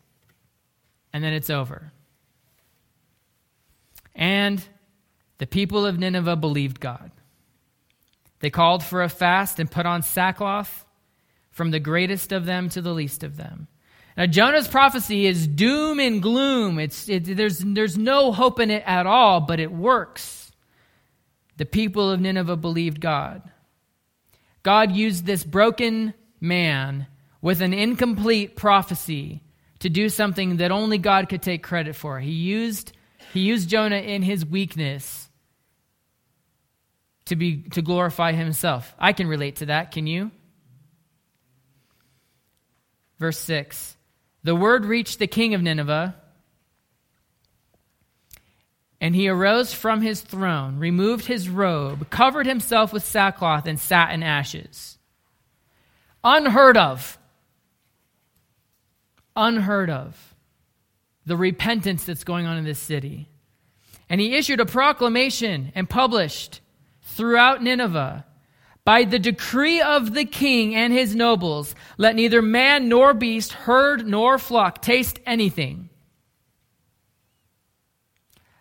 and 1.14 1.24
then 1.24 1.34
it's 1.34 1.50
over. 1.50 1.92
And 4.16 4.62
the 5.38 5.48
people 5.48 5.86
of 5.86 5.98
Nineveh 5.98 6.36
believed 6.36 6.80
God. 6.80 7.12
They 8.42 8.50
called 8.50 8.84
for 8.84 9.02
a 9.02 9.10
fast 9.10 9.60
and 9.60 9.70
put 9.72 9.86
on 9.86 10.02
sackcloth 10.02 10.86
from 11.52 11.72
the 11.72 11.80
greatest 11.80 12.32
of 12.32 12.46
them 12.46 12.70
to 12.70 12.82
the 12.82 12.94
least 12.94 13.24
of 13.24 13.38
them. 13.38 13.68
Now, 14.18 14.26
Jonah's 14.26 14.68
prophecy 14.68 15.26
is 15.26 15.48
doom 15.48 16.00
and 16.00 16.22
gloom. 16.22 16.80
It's, 16.80 17.08
it, 17.08 17.38
there's, 17.38 17.60
there's 17.60 17.98
no 17.98 18.34
hope 18.34 18.60
in 18.60 18.70
it 18.70 18.84
at 18.86 19.06
all, 19.06 19.40
but 19.40 19.62
it 19.62 19.72
works. 19.72 20.52
The 21.56 21.66
people 21.66 22.12
of 22.12 22.20
Nineveh 22.20 22.58
believed 22.58 23.00
God. 23.00 23.50
God 24.70 24.92
used 24.92 25.26
this 25.26 25.44
broken 25.44 26.14
man 26.40 27.08
with 27.42 27.62
an 27.62 27.74
incomplete 27.74 28.56
prophecy 28.56 29.42
to 29.80 29.90
do 29.90 30.10
something 30.10 30.58
that 30.58 30.70
only 30.70 31.00
God 31.00 31.28
could 31.28 31.42
take 31.42 31.64
credit 31.64 31.96
for. 31.96 32.20
He 32.20 32.34
used, 32.34 32.92
he 33.34 33.40
used 33.40 33.68
Jonah 33.68 33.96
in 33.96 34.22
his 34.22 34.46
weakness 34.46 35.28
to 37.26 37.36
be 37.36 37.64
to 37.72 37.82
glorify 37.82 38.34
himself. 38.34 38.94
I 39.00 39.12
can 39.12 39.26
relate 39.26 39.56
to 39.56 39.66
that, 39.66 39.90
can 39.90 40.06
you? 40.06 40.30
Verse 43.18 43.40
6. 43.40 43.98
The 44.44 44.56
word 44.56 44.86
reached 44.86 45.18
the 45.18 45.26
king 45.26 45.56
of 45.56 45.64
Nineveh, 45.64 46.14
and 49.02 49.16
he 49.16 49.30
arose 49.30 49.74
from 49.74 50.02
his 50.02 50.22
throne, 50.22 50.78
removed 50.78 51.26
his 51.26 51.48
robe, 51.50 52.10
covered 52.10 52.46
himself 52.46 52.92
with 52.92 53.06
sackcloth, 53.06 53.66
and 53.66 53.80
sat 53.80 54.12
in 54.12 54.24
ashes. 54.24 54.98
Unheard 56.24 56.76
of. 56.76 57.18
Unheard 59.36 59.90
of. 59.90 60.36
The 61.26 61.38
repentance 61.38 62.04
that's 62.04 62.26
going 62.26 62.46
on 62.46 62.58
in 62.58 62.66
this 62.66 62.80
city. 62.80 63.30
And 64.10 64.20
he 64.20 64.36
issued 64.36 64.60
a 64.60 64.66
proclamation 64.66 65.72
and 65.76 65.90
published 65.90 66.60
throughout 67.02 67.64
Nineveh. 67.64 68.26
By 68.84 69.04
the 69.04 69.20
decree 69.20 69.82
of 69.82 70.14
the 70.14 70.26
king 70.26 70.76
and 70.76 70.92
his 70.92 71.16
nobles, 71.16 71.76
let 71.98 72.16
neither 72.16 72.42
man 72.42 72.90
nor 72.90 73.14
beast, 73.14 73.54
herd 73.54 74.08
nor 74.08 74.40
flock 74.40 74.82
taste 74.82 75.20
anything. 75.26 75.90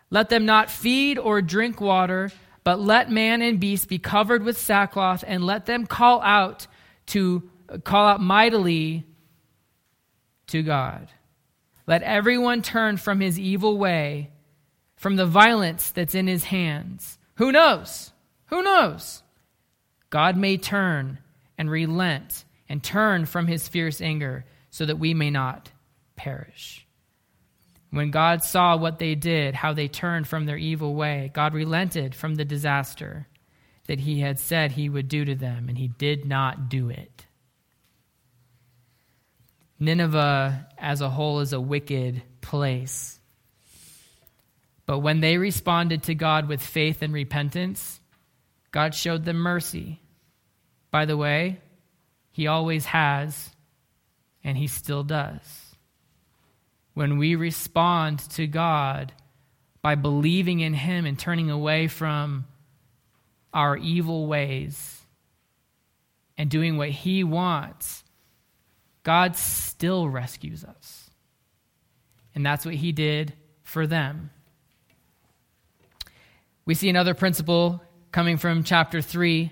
Let 0.09 0.29
them 0.29 0.45
not 0.45 0.71
feed 0.71 1.17
or 1.17 1.41
drink 1.41 1.79
water, 1.79 2.31
but 2.63 2.79
let 2.79 3.11
man 3.11 3.41
and 3.41 3.59
beast 3.59 3.87
be 3.87 3.99
covered 3.99 4.43
with 4.43 4.57
sackcloth, 4.57 5.23
and 5.25 5.43
let 5.43 5.65
them 5.65 5.85
call 5.85 6.21
out 6.21 6.67
to 7.07 7.49
call 7.83 8.07
out 8.07 8.21
mightily 8.21 9.05
to 10.47 10.63
God. 10.63 11.07
Let 11.87 12.03
everyone 12.03 12.61
turn 12.61 12.97
from 12.97 13.19
his 13.19 13.39
evil 13.39 13.77
way, 13.77 14.31
from 14.95 15.15
the 15.15 15.25
violence 15.25 15.91
that's 15.91 16.15
in 16.15 16.27
his 16.27 16.43
hands. 16.43 17.17
Who 17.35 17.51
knows? 17.51 18.11
Who 18.47 18.61
knows? 18.61 19.23
God 20.09 20.35
may 20.35 20.57
turn 20.57 21.19
and 21.57 21.69
relent 21.69 22.45
and 22.67 22.83
turn 22.83 23.25
from 23.25 23.47
his 23.47 23.67
fierce 23.67 24.01
anger 24.01 24.45
so 24.69 24.85
that 24.85 24.99
we 24.99 25.13
may 25.13 25.29
not 25.29 25.71
perish. 26.15 26.85
When 27.91 28.11
God 28.11 28.43
saw 28.43 28.77
what 28.77 28.99
they 28.99 29.15
did, 29.15 29.55
how 29.55 29.73
they 29.73 29.87
turned 29.87 30.27
from 30.27 30.45
their 30.45 30.57
evil 30.57 30.93
way, 30.93 31.31
God 31.33 31.53
relented 31.53 32.13
from 32.13 32.35
the 32.35 32.45
disaster 32.45 33.27
that 33.87 34.01
he 34.01 34.19
had 34.19 34.39
said 34.39 34.71
he 34.71 34.89
would 34.89 35.07
do 35.07 35.25
to 35.25 35.33
them, 35.33 35.67
and 35.67 35.77
he 35.77 35.87
did 35.87 36.25
not 36.25 36.69
do 36.69 36.89
it. 36.89 37.25
Nineveh 39.79 40.67
as 40.77 41.01
a 41.01 41.09
whole 41.09 41.39
is 41.39 41.53
a 41.53 41.59
wicked 41.61 42.21
place. 42.41 43.19
But 44.85 44.99
when 44.99 45.19
they 45.21 45.37
responded 45.37 46.03
to 46.03 46.15
God 46.15 46.47
with 46.47 46.61
faith 46.61 47.01
and 47.01 47.13
repentance, 47.13 47.99
God 48.71 48.93
showed 48.93 49.25
them 49.25 49.37
mercy. 49.37 50.01
By 50.91 51.05
the 51.05 51.17
way, 51.17 51.59
He 52.31 52.47
always 52.47 52.85
has, 52.85 53.49
and 54.43 54.57
He 54.57 54.67
still 54.67 55.03
does. 55.03 55.68
When 56.99 57.17
we 57.17 57.35
respond 57.35 58.19
to 58.31 58.45
God 58.45 59.13
by 59.81 59.95
believing 59.95 60.59
in 60.59 60.73
Him 60.73 61.05
and 61.05 61.17
turning 61.17 61.49
away 61.49 61.87
from 61.87 62.45
our 63.53 63.77
evil 63.77 64.27
ways 64.27 64.99
and 66.37 66.49
doing 66.49 66.75
what 66.75 66.89
He 66.89 67.23
wants, 67.23 68.03
God 69.03 69.37
still 69.37 70.09
rescues 70.09 70.65
us. 70.65 71.09
And 72.35 72.45
that's 72.45 72.65
what 72.65 72.75
He 72.75 72.91
did 72.91 73.31
for 73.63 73.87
them. 73.87 74.31
We 76.65 76.73
see 76.73 76.89
another 76.89 77.13
principle 77.13 77.81
coming 78.11 78.35
from 78.35 78.65
chapter 78.65 79.01
3, 79.01 79.49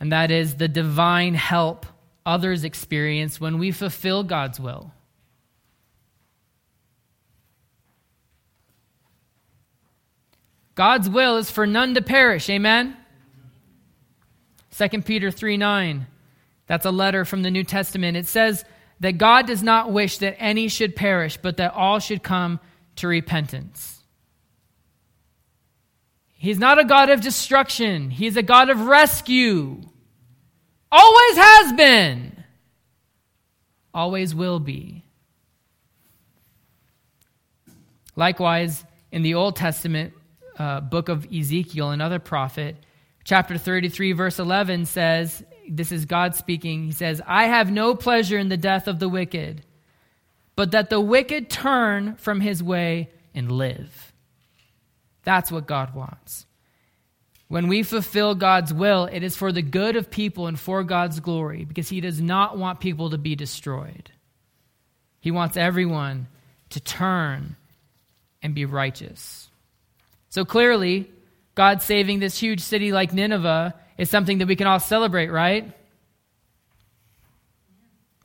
and 0.00 0.12
that 0.12 0.30
is 0.30 0.54
the 0.54 0.66
divine 0.66 1.34
help 1.34 1.84
others 2.24 2.64
experience 2.64 3.38
when 3.38 3.58
we 3.58 3.70
fulfill 3.70 4.24
God's 4.24 4.58
will. 4.58 4.94
God's 10.80 11.10
will 11.10 11.36
is 11.36 11.50
for 11.50 11.66
none 11.66 11.92
to 11.92 12.00
perish. 12.00 12.48
Amen? 12.48 12.96
2 14.78 15.02
Peter 15.02 15.30
3 15.30 15.58
9. 15.58 16.06
That's 16.68 16.86
a 16.86 16.90
letter 16.90 17.26
from 17.26 17.42
the 17.42 17.50
New 17.50 17.64
Testament. 17.64 18.16
It 18.16 18.26
says 18.26 18.64
that 18.98 19.18
God 19.18 19.46
does 19.46 19.62
not 19.62 19.92
wish 19.92 20.16
that 20.16 20.36
any 20.38 20.68
should 20.68 20.96
perish, 20.96 21.36
but 21.36 21.58
that 21.58 21.74
all 21.74 21.98
should 21.98 22.22
come 22.22 22.60
to 22.96 23.08
repentance. 23.08 24.02
He's 26.32 26.58
not 26.58 26.78
a 26.78 26.84
God 26.86 27.10
of 27.10 27.20
destruction, 27.20 28.08
He's 28.08 28.38
a 28.38 28.42
God 28.42 28.70
of 28.70 28.80
rescue. 28.80 29.82
Always 30.90 31.36
has 31.36 31.74
been, 31.74 32.42
always 33.92 34.34
will 34.34 34.60
be. 34.60 35.04
Likewise, 38.16 38.82
in 39.12 39.20
the 39.20 39.34
Old 39.34 39.56
Testament 39.56 40.14
uh, 40.60 40.80
book 40.80 41.08
of 41.08 41.26
Ezekiel, 41.32 41.90
another 41.90 42.18
prophet, 42.18 42.76
chapter 43.24 43.56
33, 43.56 44.12
verse 44.12 44.38
11 44.38 44.84
says, 44.84 45.42
This 45.66 45.90
is 45.90 46.04
God 46.04 46.34
speaking. 46.34 46.84
He 46.84 46.92
says, 46.92 47.22
I 47.26 47.44
have 47.44 47.72
no 47.72 47.94
pleasure 47.94 48.36
in 48.36 48.50
the 48.50 48.58
death 48.58 48.86
of 48.86 48.98
the 48.98 49.08
wicked, 49.08 49.62
but 50.56 50.72
that 50.72 50.90
the 50.90 51.00
wicked 51.00 51.48
turn 51.48 52.16
from 52.16 52.40
his 52.40 52.62
way 52.62 53.08
and 53.34 53.50
live. 53.50 54.12
That's 55.22 55.50
what 55.50 55.66
God 55.66 55.94
wants. 55.94 56.44
When 57.48 57.66
we 57.66 57.82
fulfill 57.82 58.34
God's 58.34 58.72
will, 58.72 59.06
it 59.06 59.22
is 59.22 59.36
for 59.36 59.52
the 59.52 59.62
good 59.62 59.96
of 59.96 60.10
people 60.10 60.46
and 60.46 60.60
for 60.60 60.84
God's 60.84 61.20
glory 61.20 61.64
because 61.64 61.88
He 61.88 62.00
does 62.00 62.20
not 62.20 62.56
want 62.56 62.78
people 62.78 63.10
to 63.10 63.18
be 63.18 63.34
destroyed. 63.34 64.10
He 65.20 65.32
wants 65.32 65.56
everyone 65.56 66.28
to 66.70 66.80
turn 66.80 67.56
and 68.40 68.54
be 68.54 68.66
righteous. 68.66 69.49
So 70.30 70.44
clearly, 70.44 71.10
God 71.54 71.82
saving 71.82 72.20
this 72.20 72.38
huge 72.38 72.60
city 72.60 72.92
like 72.92 73.12
Nineveh 73.12 73.74
is 73.98 74.08
something 74.08 74.38
that 74.38 74.48
we 74.48 74.56
can 74.56 74.66
all 74.66 74.80
celebrate, 74.80 75.28
right? 75.28 75.70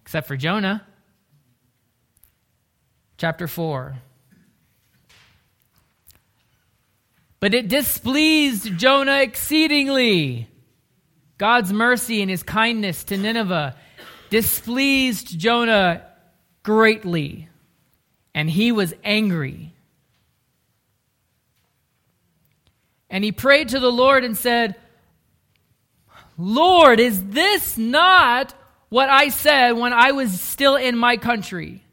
Except 0.02 0.28
for 0.28 0.38
Jonah. 0.38 0.86
Chapter 3.18 3.48
4. 3.48 3.96
But 7.40 7.54
it 7.54 7.68
displeased 7.68 8.78
Jonah 8.78 9.22
exceedingly. 9.22 10.48
God's 11.38 11.74
mercy 11.74 12.22
and 12.22 12.30
his 12.30 12.44
kindness 12.44 13.04
to 13.06 13.18
Nineveh 13.18 13.76
displeased 14.30 15.38
Jonah 15.38 16.06
greatly, 16.64 17.50
and 18.34 18.50
he 18.50 18.72
was 18.72 18.94
angry. 19.04 19.75
And 23.10 23.24
he 23.24 23.32
prayed 23.32 23.70
to 23.70 23.80
the 23.80 23.92
Lord 23.92 24.24
and 24.24 24.36
said, 24.36 24.76
Lord, 26.38 27.00
is 27.00 27.24
this 27.28 27.78
not 27.78 28.54
what 28.90 29.10
I 29.10 29.30
said 29.30 29.72
when 29.72 29.94
I 29.94 30.12
was 30.12 30.40
still 30.40 30.76
in 30.76 30.98
my 30.98 31.18
country? 31.18 31.84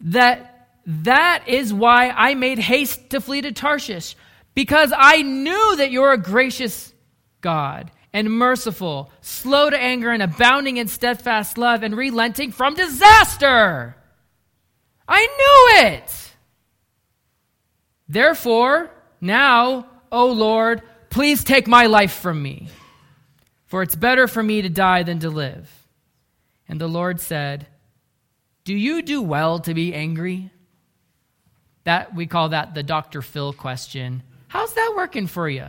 That 0.00 0.68
that 0.84 1.44
is 1.46 1.72
why 1.72 2.10
I 2.10 2.34
made 2.34 2.58
haste 2.58 3.10
to 3.10 3.20
flee 3.20 3.42
to 3.42 3.52
Tarshish, 3.52 4.16
because 4.54 4.92
I 4.96 5.22
knew 5.22 5.76
that 5.76 5.92
you're 5.92 6.12
a 6.12 6.18
gracious 6.18 6.92
God 7.40 7.90
and 8.12 8.30
merciful, 8.30 9.10
slow 9.20 9.70
to 9.70 9.78
anger 9.78 10.10
and 10.10 10.22
abounding 10.22 10.76
in 10.76 10.88
steadfast 10.88 11.56
love 11.56 11.82
and 11.82 11.96
relenting 11.96 12.52
from 12.52 12.74
disaster. 12.74 13.96
I 15.08 15.26
knew 15.26 15.88
it. 15.88 16.34
Therefore, 18.08 18.90
now, 19.22 19.86
O 20.10 20.26
Lord, 20.26 20.82
please 21.08 21.44
take 21.44 21.68
my 21.68 21.86
life 21.86 22.12
from 22.12 22.42
me, 22.42 22.68
for 23.66 23.82
it's 23.82 23.94
better 23.94 24.26
for 24.26 24.42
me 24.42 24.62
to 24.62 24.68
die 24.68 25.04
than 25.04 25.20
to 25.20 25.30
live. 25.30 25.70
And 26.68 26.80
the 26.80 26.88
Lord 26.88 27.20
said, 27.20 27.68
Do 28.64 28.74
you 28.74 29.00
do 29.00 29.22
well 29.22 29.60
to 29.60 29.74
be 29.74 29.94
angry? 29.94 30.50
That 31.84 32.14
we 32.14 32.26
call 32.26 32.48
that 32.48 32.74
the 32.74 32.82
Dr. 32.82 33.22
Phil 33.22 33.52
question. 33.52 34.24
How's 34.48 34.74
that 34.74 34.94
working 34.96 35.28
for 35.28 35.48
you? 35.48 35.66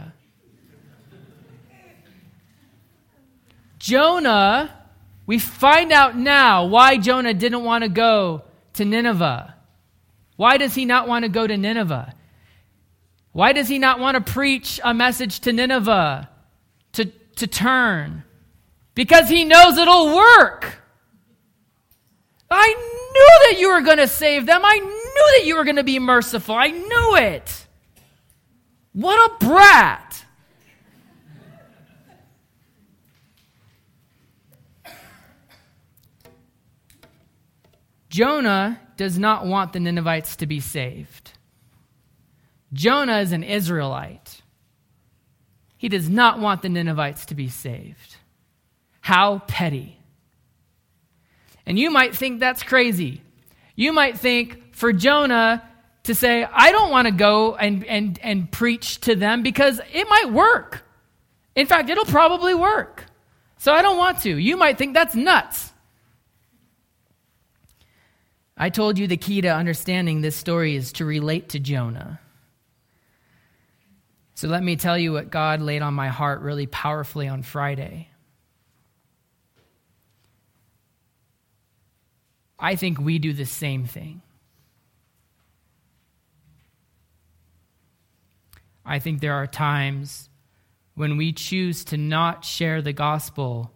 Jonah, 3.78 4.74
we 5.26 5.38
find 5.40 5.92
out 5.92 6.18
now 6.18 6.66
why 6.66 6.98
Jonah 6.98 7.34
didn't 7.34 7.64
want 7.64 7.84
to 7.84 7.90
go 7.90 8.44
to 8.74 8.86
Nineveh. 8.86 9.54
Why 10.38 10.58
does 10.58 10.74
he 10.74 10.86
not 10.86 11.08
want 11.08 11.24
to 11.24 11.30
go 11.30 11.46
to 11.46 11.56
Nineveh? 11.56 12.16
Why 13.34 13.52
does 13.52 13.68
he 13.68 13.80
not 13.80 14.00
want 14.00 14.16
to 14.16 14.32
preach 14.32 14.80
a 14.84 14.94
message 14.94 15.42
to 15.42 15.52
Nineveh 15.52 16.30
to, 16.94 17.06
to 17.06 17.48
turn? 17.48 18.24
Because 18.94 19.28
he 19.28 19.44
knows 19.44 19.78
it'll 19.78 20.16
work. 20.16 20.78
I 22.50 22.68
knew 22.68 23.52
that 23.52 23.60
you 23.60 23.70
were 23.70 23.82
going 23.82 23.98
to 23.98 24.08
save 24.08 24.46
them. 24.46 24.62
I 24.64 24.78
knew 24.78 25.38
that 25.38 25.46
you 25.46 25.56
were 25.56 25.64
going 25.64 25.78
to 25.78 25.84
be 25.84 25.98
merciful. 25.98 26.56
I 26.56 26.68
knew 26.68 27.16
it. 27.16 27.68
What 28.94 29.32
a 29.32 29.46
brat. 29.46 30.26
Jonah 38.10 38.80
does 38.96 39.18
not 39.18 39.48
want 39.48 39.74
the 39.74 39.80
Ninevites 39.80 40.36
to 40.36 40.46
be 40.46 40.60
saved. 40.60 41.33
Jonah 42.74 43.20
is 43.20 43.32
an 43.32 43.44
Israelite. 43.44 44.42
He 45.78 45.90
does 45.90 46.10
not 46.10 46.40
want 46.40 46.62
the 46.62 46.70
Ninevites 46.70 47.26
to 47.28 47.36
be 47.36 47.50
saved. 47.50 48.18
How 49.02 49.40
petty. 49.40 50.00
And 51.66 51.78
you 51.78 51.92
might 51.92 52.16
think 52.16 52.40
that's 52.40 52.64
crazy. 52.64 53.22
You 53.76 53.94
might 53.94 54.18
think 54.18 54.76
for 54.76 54.92
Jonah, 54.92 55.64
to 56.04 56.14
say, 56.14 56.44
I 56.44 56.72
don't 56.72 56.92
want 56.92 57.08
to 57.08 57.14
go 57.14 57.56
and, 57.56 57.84
and, 57.86 58.20
and 58.22 58.52
preach 58.52 59.00
to 59.02 59.16
them 59.16 59.42
because 59.42 59.80
it 59.92 60.08
might 60.10 60.32
work. 60.32 60.84
In 61.56 61.66
fact, 61.66 61.90
it'll 61.90 62.06
probably 62.06 62.54
work. 62.54 63.06
So 63.58 63.74
I 63.74 63.82
don't 63.82 63.98
want 63.98 64.22
to. 64.24 64.38
You 64.38 64.58
might 64.58 64.78
think 64.78 64.94
that's 64.94 65.16
nuts. 65.16 65.72
I 68.58 68.70
told 68.70 69.00
you 69.00 69.08
the 69.08 69.18
key 69.18 69.42
to 69.42 69.48
understanding 69.48 70.22
this 70.22 70.36
story 70.36 70.76
is 70.76 70.94
to 70.94 71.06
relate 71.06 71.50
to 71.50 71.60
Jonah. 71.60 72.20
So 74.36 74.48
let 74.48 74.64
me 74.64 74.76
tell 74.76 74.98
you 74.98 75.14
what 75.14 75.30
God 75.30 75.62
laid 75.62 75.82
on 75.82 75.94
my 75.94 76.10
heart 76.10 76.42
really 76.42 76.66
powerfully 76.66 77.28
on 77.28 77.44
Friday. 77.44 78.10
I 82.58 82.76
think 82.76 83.00
we 83.00 83.20
do 83.20 83.34
the 83.34 83.46
same 83.46 83.86
thing. 83.86 84.22
I 88.86 89.00
think 89.00 89.22
there 89.22 89.34
are 89.34 89.48
times 89.48 90.30
when 90.96 91.18
we 91.18 91.34
choose 91.34 91.86
to 91.86 91.98
not 91.98 92.46
share 92.46 92.82
the 92.82 92.94
gospel 92.94 93.72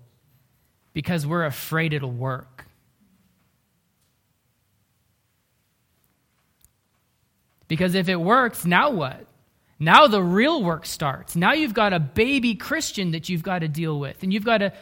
because 0.93 1.25
we're 1.25 1.45
afraid 1.45 1.93
it'll 1.93 2.11
work. 2.11 2.65
Because 7.67 7.95
if 7.95 8.09
it 8.09 8.15
works, 8.15 8.65
now 8.65 8.91
what? 8.91 9.25
Now 9.79 10.07
the 10.07 10.21
real 10.23 10.63
work 10.63 10.85
starts. 10.85 11.35
Now 11.35 11.53
you've 11.53 11.73
got 11.73 11.93
a 11.93 11.99
baby 11.99 12.55
Christian 12.55 13.11
that 13.11 13.29
you've 13.29 13.43
got 13.43 13.59
to 13.59 13.67
deal 13.67 13.99
with, 13.99 14.23
and 14.23 14.33
you've 14.33 14.45
got 14.45 14.59
to 14.59 14.73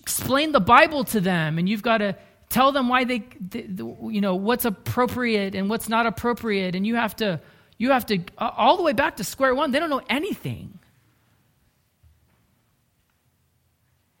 explain 0.00 0.52
the 0.52 0.60
Bible 0.60 1.04
to 1.04 1.20
them, 1.20 1.58
and 1.58 1.68
you've 1.68 1.82
got 1.82 1.98
to 1.98 2.16
tell 2.48 2.72
them 2.72 2.88
why 2.88 3.04
they, 3.04 3.24
you 3.52 4.20
know, 4.20 4.34
what's 4.34 4.64
appropriate 4.64 5.54
and 5.54 5.70
what's 5.70 5.88
not 5.88 6.06
appropriate, 6.06 6.74
and 6.74 6.86
you 6.86 6.96
have 6.96 7.14
to, 7.16 7.40
you 7.78 7.90
have 7.90 8.06
to, 8.06 8.18
all 8.38 8.76
the 8.76 8.82
way 8.82 8.92
back 8.92 9.16
to 9.16 9.24
square 9.24 9.54
one. 9.54 9.70
They 9.70 9.78
don't 9.78 9.90
know 9.90 10.02
anything, 10.08 10.78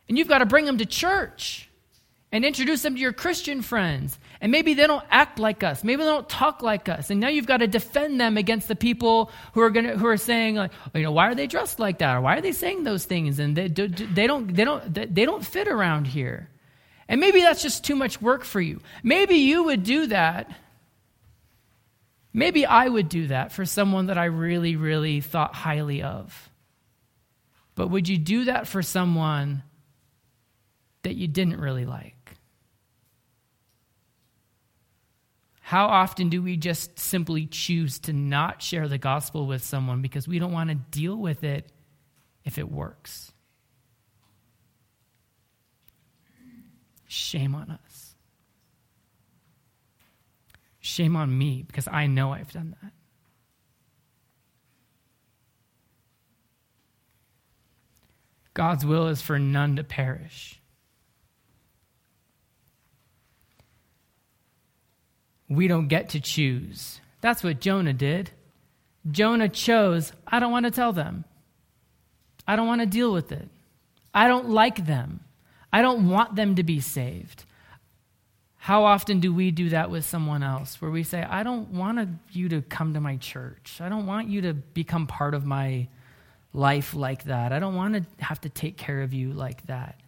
and 0.08 0.16
you've 0.16 0.28
got 0.28 0.38
to 0.38 0.46
bring 0.46 0.64
them 0.64 0.78
to 0.78 0.86
church 0.86 1.68
and 2.30 2.44
introduce 2.44 2.82
them 2.82 2.94
to 2.94 3.00
your 3.00 3.12
Christian 3.12 3.62
friends 3.62 4.18
and 4.44 4.52
maybe 4.52 4.74
they 4.74 4.86
don't 4.86 5.06
act 5.10 5.38
like 5.38 5.62
us. 5.62 5.82
Maybe 5.82 6.02
they 6.02 6.08
don't 6.10 6.28
talk 6.28 6.60
like 6.60 6.90
us. 6.90 7.08
And 7.08 7.18
now 7.18 7.28
you've 7.28 7.46
got 7.46 7.56
to 7.56 7.66
defend 7.66 8.20
them 8.20 8.36
against 8.36 8.68
the 8.68 8.76
people 8.76 9.30
who 9.54 9.62
are 9.62 9.70
going 9.70 9.86
who 9.86 10.06
are 10.06 10.18
saying 10.18 10.56
like, 10.56 10.70
oh, 10.94 10.98
you 10.98 11.04
know, 11.04 11.12
why 11.12 11.30
are 11.30 11.34
they 11.34 11.46
dressed 11.46 11.78
like 11.78 12.00
that? 12.00 12.14
Or 12.14 12.20
why 12.20 12.36
are 12.36 12.42
they 12.42 12.52
saying 12.52 12.84
those 12.84 13.06
things? 13.06 13.38
And 13.38 13.56
they, 13.56 13.68
they 13.68 14.26
don't 14.26 14.54
they 14.54 14.64
don't 14.64 14.92
they 14.92 15.24
don't 15.24 15.46
fit 15.46 15.66
around 15.66 16.06
here. 16.08 16.50
And 17.08 17.22
maybe 17.22 17.40
that's 17.40 17.62
just 17.62 17.84
too 17.84 17.96
much 17.96 18.20
work 18.20 18.44
for 18.44 18.60
you. 18.60 18.82
Maybe 19.02 19.36
you 19.36 19.64
would 19.64 19.82
do 19.82 20.08
that. 20.08 20.50
Maybe 22.34 22.66
I 22.66 22.86
would 22.86 23.08
do 23.08 23.28
that 23.28 23.50
for 23.50 23.64
someone 23.64 24.08
that 24.08 24.18
I 24.18 24.26
really, 24.26 24.76
really 24.76 25.22
thought 25.22 25.54
highly 25.54 26.02
of. 26.02 26.50
But 27.76 27.88
would 27.88 28.10
you 28.10 28.18
do 28.18 28.44
that 28.44 28.68
for 28.68 28.82
someone 28.82 29.62
that 31.02 31.14
you 31.14 31.28
didn't 31.28 31.60
really 31.60 31.86
like? 31.86 32.13
How 35.66 35.86
often 35.86 36.28
do 36.28 36.42
we 36.42 36.58
just 36.58 36.98
simply 36.98 37.46
choose 37.46 37.98
to 38.00 38.12
not 38.12 38.60
share 38.60 38.86
the 38.86 38.98
gospel 38.98 39.46
with 39.46 39.64
someone 39.64 40.02
because 40.02 40.28
we 40.28 40.38
don't 40.38 40.52
want 40.52 40.68
to 40.68 40.74
deal 40.74 41.16
with 41.16 41.42
it 41.42 41.72
if 42.44 42.58
it 42.58 42.70
works? 42.70 43.32
Shame 47.06 47.54
on 47.54 47.70
us. 47.70 48.14
Shame 50.80 51.16
on 51.16 51.36
me 51.36 51.64
because 51.66 51.88
I 51.88 52.08
know 52.08 52.34
I've 52.34 52.52
done 52.52 52.76
that. 52.82 52.92
God's 58.52 58.84
will 58.84 59.08
is 59.08 59.22
for 59.22 59.38
none 59.38 59.76
to 59.76 59.82
perish. 59.82 60.60
We 65.56 65.68
don't 65.68 65.88
get 65.88 66.10
to 66.10 66.20
choose. 66.20 67.00
That's 67.20 67.42
what 67.42 67.60
Jonah 67.60 67.92
did. 67.92 68.30
Jonah 69.10 69.48
chose, 69.48 70.12
I 70.26 70.40
don't 70.40 70.52
want 70.52 70.64
to 70.64 70.70
tell 70.70 70.92
them. 70.92 71.24
I 72.46 72.56
don't 72.56 72.66
want 72.66 72.80
to 72.80 72.86
deal 72.86 73.12
with 73.12 73.32
it. 73.32 73.48
I 74.12 74.28
don't 74.28 74.50
like 74.50 74.86
them. 74.86 75.20
I 75.72 75.82
don't 75.82 76.08
want 76.08 76.36
them 76.36 76.54
to 76.54 76.62
be 76.62 76.80
saved. 76.80 77.44
How 78.56 78.84
often 78.84 79.20
do 79.20 79.34
we 79.34 79.50
do 79.50 79.70
that 79.70 79.90
with 79.90 80.04
someone 80.06 80.42
else 80.42 80.80
where 80.80 80.90
we 80.90 81.02
say, 81.02 81.22
I 81.22 81.42
don't 81.42 81.70
want 81.70 82.08
you 82.32 82.48
to 82.50 82.62
come 82.62 82.94
to 82.94 83.00
my 83.00 83.16
church. 83.16 83.78
I 83.80 83.88
don't 83.88 84.06
want 84.06 84.28
you 84.28 84.42
to 84.42 84.54
become 84.54 85.06
part 85.06 85.34
of 85.34 85.44
my 85.44 85.88
life 86.54 86.94
like 86.94 87.24
that. 87.24 87.52
I 87.52 87.58
don't 87.58 87.74
want 87.74 87.94
to 87.94 88.24
have 88.24 88.40
to 88.42 88.48
take 88.48 88.78
care 88.78 89.02
of 89.02 89.12
you 89.12 89.32
like 89.32 89.66
that. 89.66 90.00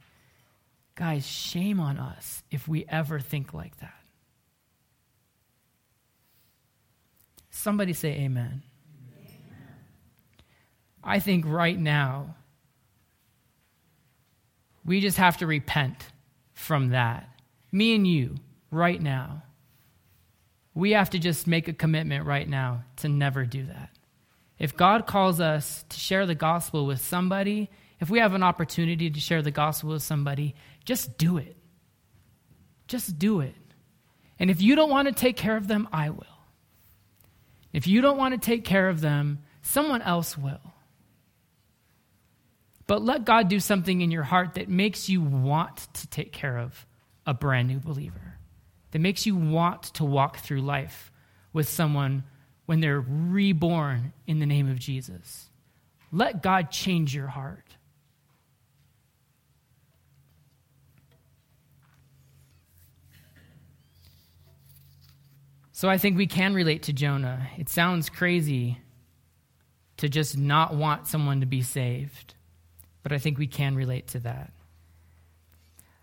Guys, 0.94 1.26
shame 1.26 1.80
on 1.80 1.98
us 1.98 2.42
if 2.50 2.66
we 2.66 2.86
ever 2.88 3.20
think 3.20 3.52
like 3.52 3.78
that. 3.80 3.95
Somebody 7.56 7.94
say 7.94 8.10
amen. 8.10 8.62
amen. 9.18 9.66
I 11.02 11.18
think 11.20 11.46
right 11.46 11.78
now, 11.78 12.36
we 14.84 15.00
just 15.00 15.16
have 15.16 15.38
to 15.38 15.46
repent 15.46 16.04
from 16.52 16.90
that. 16.90 17.28
Me 17.72 17.94
and 17.94 18.06
you, 18.06 18.36
right 18.70 19.00
now. 19.00 19.42
We 20.74 20.92
have 20.92 21.10
to 21.10 21.18
just 21.18 21.46
make 21.46 21.66
a 21.66 21.72
commitment 21.72 22.26
right 22.26 22.48
now 22.48 22.84
to 22.96 23.08
never 23.08 23.46
do 23.46 23.64
that. 23.66 23.88
If 24.58 24.76
God 24.76 25.06
calls 25.06 25.40
us 25.40 25.84
to 25.88 25.98
share 25.98 26.26
the 26.26 26.34
gospel 26.34 26.84
with 26.84 27.00
somebody, 27.00 27.70
if 28.00 28.10
we 28.10 28.18
have 28.18 28.34
an 28.34 28.42
opportunity 28.42 29.10
to 29.10 29.18
share 29.18 29.40
the 29.40 29.50
gospel 29.50 29.90
with 29.90 30.02
somebody, 30.02 30.54
just 30.84 31.16
do 31.16 31.38
it. 31.38 31.56
Just 32.86 33.18
do 33.18 33.40
it. 33.40 33.54
And 34.38 34.50
if 34.50 34.60
you 34.60 34.76
don't 34.76 34.90
want 34.90 35.08
to 35.08 35.14
take 35.14 35.36
care 35.36 35.56
of 35.56 35.66
them, 35.66 35.88
I 35.90 36.10
will. 36.10 36.35
If 37.76 37.86
you 37.86 38.00
don't 38.00 38.16
want 38.16 38.32
to 38.32 38.38
take 38.38 38.64
care 38.64 38.88
of 38.88 39.02
them, 39.02 39.40
someone 39.60 40.00
else 40.00 40.38
will. 40.38 40.72
But 42.86 43.02
let 43.02 43.26
God 43.26 43.50
do 43.50 43.60
something 43.60 44.00
in 44.00 44.10
your 44.10 44.22
heart 44.22 44.54
that 44.54 44.70
makes 44.70 45.10
you 45.10 45.20
want 45.20 45.76
to 45.92 46.06
take 46.06 46.32
care 46.32 46.56
of 46.56 46.86
a 47.26 47.34
brand 47.34 47.68
new 47.68 47.78
believer, 47.78 48.38
that 48.92 48.98
makes 49.00 49.26
you 49.26 49.36
want 49.36 49.82
to 49.92 50.06
walk 50.06 50.38
through 50.38 50.62
life 50.62 51.12
with 51.52 51.68
someone 51.68 52.24
when 52.64 52.80
they're 52.80 52.98
reborn 52.98 54.14
in 54.26 54.38
the 54.38 54.46
name 54.46 54.70
of 54.70 54.78
Jesus. 54.78 55.50
Let 56.10 56.42
God 56.42 56.70
change 56.70 57.14
your 57.14 57.28
heart. 57.28 57.76
So 65.76 65.90
I 65.90 65.98
think 65.98 66.16
we 66.16 66.26
can 66.26 66.54
relate 66.54 66.84
to 66.84 66.94
Jonah. 66.94 67.48
It 67.58 67.68
sounds 67.68 68.08
crazy 68.08 68.78
to 69.98 70.08
just 70.08 70.34
not 70.38 70.74
want 70.74 71.06
someone 71.06 71.40
to 71.40 71.46
be 71.46 71.60
saved, 71.60 72.32
but 73.02 73.12
I 73.12 73.18
think 73.18 73.36
we 73.36 73.46
can 73.46 73.76
relate 73.76 74.06
to 74.08 74.20
that. 74.20 74.54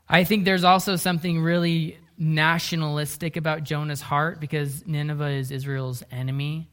I 0.07 0.25
think 0.25 0.45
there's 0.45 0.63
also 0.63 0.95
something 0.95 1.41
really 1.41 1.97
nationalistic 2.19 3.35
about 3.35 3.63
Jonah's 3.63 3.99
heart 3.99 4.39
because 4.39 4.85
Nineveh 4.85 5.31
is 5.31 5.49
Israel's 5.49 6.03
enemy. 6.11 6.69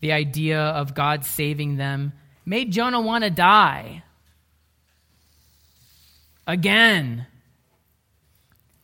The 0.00 0.12
idea 0.12 0.60
of 0.60 0.94
God 0.94 1.24
saving 1.24 1.76
them 1.76 2.12
made 2.44 2.70
Jonah 2.70 3.00
want 3.00 3.24
to 3.24 3.30
die 3.30 4.02
again. 6.46 7.26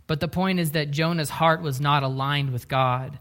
But 0.06 0.20
the 0.20 0.28
point 0.28 0.58
is 0.58 0.70
that 0.70 0.90
Jonah's 0.90 1.28
heart 1.28 1.60
was 1.60 1.82
not 1.82 2.02
aligned 2.02 2.50
with 2.50 2.66
God. 2.66 3.18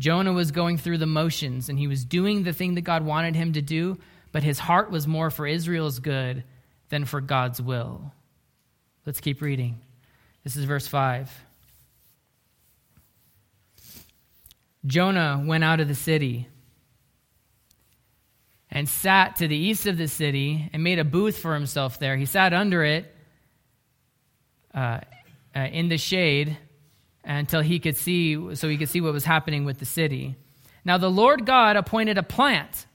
Jonah 0.00 0.32
was 0.32 0.50
going 0.50 0.78
through 0.78 0.96
the 0.96 1.06
motions 1.06 1.68
and 1.68 1.78
he 1.78 1.86
was 1.86 2.06
doing 2.06 2.42
the 2.42 2.54
thing 2.54 2.74
that 2.76 2.80
God 2.80 3.04
wanted 3.04 3.36
him 3.36 3.52
to 3.52 3.60
do, 3.60 3.98
but 4.32 4.42
his 4.42 4.58
heart 4.58 4.90
was 4.90 5.06
more 5.06 5.28
for 5.28 5.46
Israel's 5.46 5.98
good 5.98 6.42
than 6.88 7.04
for 7.04 7.20
God's 7.20 7.60
will. 7.60 8.10
Let's 9.04 9.20
keep 9.20 9.42
reading. 9.42 9.78
This 10.42 10.56
is 10.56 10.64
verse 10.64 10.86
5. 10.86 11.30
Jonah 14.86 15.44
went 15.44 15.64
out 15.64 15.80
of 15.80 15.88
the 15.88 15.94
city 15.94 16.48
and 18.70 18.88
sat 18.88 19.36
to 19.36 19.48
the 19.48 19.56
east 19.56 19.86
of 19.86 19.98
the 19.98 20.08
city 20.08 20.70
and 20.72 20.82
made 20.82 20.98
a 20.98 21.04
booth 21.04 21.36
for 21.36 21.52
himself 21.52 21.98
there. 21.98 22.16
He 22.16 22.24
sat 22.24 22.54
under 22.54 22.82
it 22.82 23.14
uh, 24.74 25.00
uh, 25.54 25.60
in 25.60 25.90
the 25.90 25.98
shade 25.98 26.56
until 27.24 27.60
he 27.60 27.78
could 27.78 27.96
see, 27.96 28.54
so 28.54 28.68
he 28.68 28.76
could 28.76 28.88
see 28.88 29.00
what 29.00 29.12
was 29.12 29.24
happening 29.24 29.64
with 29.64 29.78
the 29.78 29.84
city. 29.84 30.36
Now 30.84 30.98
the 30.98 31.10
Lord 31.10 31.46
God 31.46 31.76
appointed 31.76 32.18
a 32.18 32.22
plant, 32.22 32.86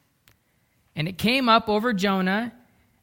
and 0.96 1.08
it 1.08 1.18
came 1.18 1.50
up 1.50 1.70
over 1.70 1.94
Jonah 1.94 2.54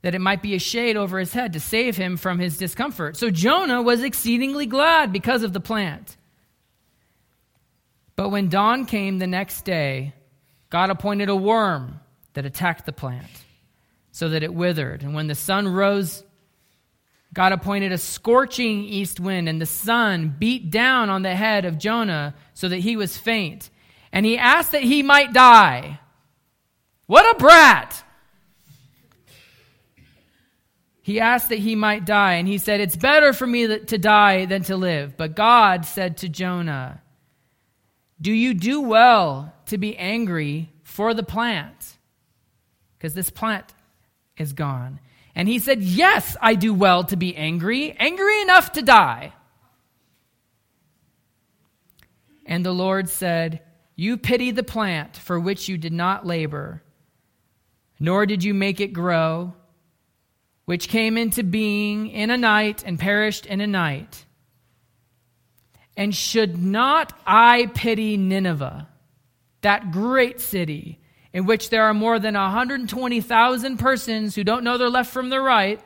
that 0.02 0.14
it 0.14 0.20
might 0.20 0.42
be 0.42 0.54
a 0.54 0.58
shade 0.58 0.96
over 0.96 1.18
his 1.18 1.32
head 1.32 1.52
to 1.52 1.60
save 1.60 1.96
him 1.96 2.16
from 2.16 2.38
his 2.38 2.58
discomfort. 2.58 3.16
So 3.16 3.30
Jonah 3.30 3.80
was 3.80 4.02
exceedingly 4.02 4.66
glad 4.66 5.12
because 5.12 5.44
of 5.44 5.52
the 5.52 5.60
plant. 5.60 6.16
But 8.16 8.30
when 8.30 8.48
dawn 8.48 8.84
came 8.84 9.18
the 9.18 9.26
next 9.26 9.64
day, 9.64 10.12
God 10.70 10.90
appointed 10.90 11.28
a 11.28 11.36
worm 11.36 12.00
that 12.34 12.44
attacked 12.44 12.84
the 12.84 12.92
plant 12.92 13.30
so 14.10 14.28
that 14.30 14.42
it 14.42 14.52
withered. 14.52 15.02
And 15.02 15.14
when 15.14 15.28
the 15.28 15.34
sun 15.34 15.68
rose, 15.68 16.24
God 17.34 17.52
appointed 17.52 17.92
a 17.92 17.98
scorching 17.98 18.84
east 18.84 19.18
wind, 19.18 19.48
and 19.48 19.60
the 19.60 19.66
sun 19.66 20.34
beat 20.38 20.70
down 20.70 21.08
on 21.08 21.22
the 21.22 21.34
head 21.34 21.64
of 21.64 21.78
Jonah 21.78 22.34
so 22.52 22.68
that 22.68 22.78
he 22.78 22.96
was 22.96 23.16
faint. 23.16 23.70
And 24.12 24.26
he 24.26 24.36
asked 24.36 24.72
that 24.72 24.82
he 24.82 25.02
might 25.02 25.32
die. 25.32 25.98
What 27.06 27.34
a 27.34 27.38
brat! 27.38 28.04
He 31.00 31.18
asked 31.18 31.48
that 31.48 31.58
he 31.58 31.74
might 31.74 32.04
die, 32.04 32.34
and 32.34 32.46
he 32.46 32.58
said, 32.58 32.80
It's 32.80 32.96
better 32.96 33.32
for 33.32 33.46
me 33.46 33.66
to 33.66 33.98
die 33.98 34.44
than 34.44 34.62
to 34.64 34.76
live. 34.76 35.16
But 35.16 35.34
God 35.34 35.84
said 35.84 36.18
to 36.18 36.28
Jonah, 36.28 37.02
Do 38.20 38.32
you 38.32 38.54
do 38.54 38.80
well 38.80 39.52
to 39.66 39.78
be 39.78 39.96
angry 39.96 40.70
for 40.84 41.12
the 41.12 41.24
plant? 41.24 41.96
Because 42.96 43.14
this 43.14 43.30
plant 43.30 43.74
is 44.36 44.52
gone. 44.52 45.00
And 45.34 45.48
he 45.48 45.58
said, 45.58 45.82
Yes, 45.82 46.36
I 46.40 46.54
do 46.54 46.74
well 46.74 47.04
to 47.04 47.16
be 47.16 47.36
angry, 47.36 47.92
angry 47.92 48.42
enough 48.42 48.72
to 48.72 48.82
die. 48.82 49.32
And 52.44 52.64
the 52.66 52.72
Lord 52.72 53.08
said, 53.08 53.62
You 53.96 54.18
pity 54.18 54.50
the 54.50 54.62
plant 54.62 55.16
for 55.16 55.40
which 55.40 55.68
you 55.68 55.78
did 55.78 55.92
not 55.92 56.26
labor, 56.26 56.82
nor 57.98 58.26
did 58.26 58.44
you 58.44 58.52
make 58.52 58.80
it 58.80 58.92
grow, 58.92 59.54
which 60.64 60.88
came 60.88 61.16
into 61.16 61.42
being 61.42 62.08
in 62.08 62.30
a 62.30 62.36
night 62.36 62.82
and 62.84 62.98
perished 62.98 63.46
in 63.46 63.60
a 63.60 63.66
night. 63.66 64.26
And 65.96 66.14
should 66.14 66.56
not 66.56 67.18
I 67.26 67.66
pity 67.74 68.16
Nineveh, 68.16 68.88
that 69.60 69.92
great 69.92 70.40
city? 70.40 71.01
In 71.32 71.46
which 71.46 71.70
there 71.70 71.84
are 71.84 71.94
more 71.94 72.18
than 72.18 72.34
120,000 72.34 73.78
persons 73.78 74.34
who 74.34 74.44
don't 74.44 74.64
know 74.64 74.78
their 74.78 74.90
left 74.90 75.12
from 75.12 75.30
their 75.30 75.42
right, 75.42 75.80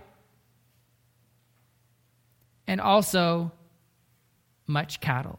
and 2.67 2.81
also 2.81 3.53
much 4.67 5.01
cattle. 5.01 5.39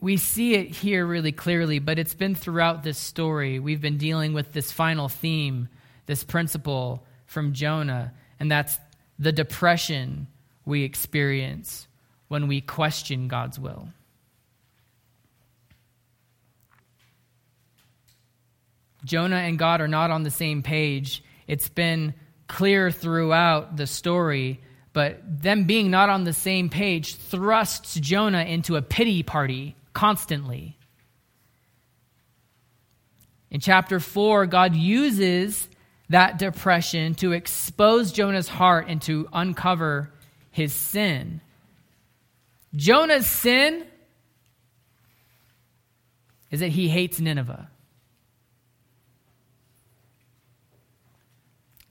We 0.00 0.18
see 0.18 0.54
it 0.54 0.68
here 0.68 1.06
really 1.06 1.32
clearly, 1.32 1.78
but 1.78 1.98
it's 1.98 2.14
been 2.14 2.34
throughout 2.34 2.82
this 2.82 2.98
story. 2.98 3.58
We've 3.58 3.80
been 3.80 3.96
dealing 3.96 4.34
with 4.34 4.52
this 4.52 4.70
final 4.70 5.08
theme, 5.08 5.68
this 6.04 6.22
principle 6.22 7.04
from 7.24 7.54
Jonah, 7.54 8.12
and 8.38 8.50
that's 8.50 8.78
the 9.18 9.32
depression 9.32 10.26
we 10.66 10.82
experience 10.82 11.88
when 12.28 12.46
we 12.46 12.60
question 12.60 13.28
God's 13.28 13.58
will. 13.58 13.88
Jonah 19.06 19.36
and 19.36 19.58
God 19.58 19.80
are 19.80 19.88
not 19.88 20.10
on 20.10 20.24
the 20.24 20.30
same 20.30 20.62
page. 20.62 21.22
It's 21.46 21.68
been 21.68 22.12
clear 22.48 22.90
throughout 22.90 23.76
the 23.76 23.86
story, 23.86 24.60
but 24.92 25.20
them 25.42 25.64
being 25.64 25.90
not 25.90 26.10
on 26.10 26.24
the 26.24 26.32
same 26.32 26.68
page 26.68 27.14
thrusts 27.14 27.94
Jonah 27.94 28.42
into 28.42 28.76
a 28.76 28.82
pity 28.82 29.22
party 29.22 29.76
constantly. 29.92 30.76
In 33.50 33.60
chapter 33.60 34.00
4, 34.00 34.46
God 34.46 34.74
uses 34.74 35.68
that 36.08 36.38
depression 36.38 37.14
to 37.16 37.32
expose 37.32 38.12
Jonah's 38.12 38.48
heart 38.48 38.86
and 38.88 39.00
to 39.02 39.28
uncover 39.32 40.10
his 40.50 40.72
sin. 40.72 41.40
Jonah's 42.74 43.26
sin 43.26 43.86
is 46.50 46.60
that 46.60 46.68
he 46.68 46.88
hates 46.88 47.20
Nineveh. 47.20 47.68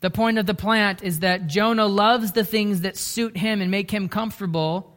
The 0.02 0.10
point 0.10 0.38
of 0.38 0.46
the 0.46 0.54
plant 0.54 1.04
is 1.04 1.20
that 1.20 1.48
Jonah 1.48 1.88
loves 1.88 2.34
the 2.34 2.44
things 2.44 2.82
that 2.82 2.98
suit 2.98 3.38
him 3.38 3.62
and 3.62 3.72
make 3.72 3.90
him 3.90 4.10
comfortable 4.10 4.96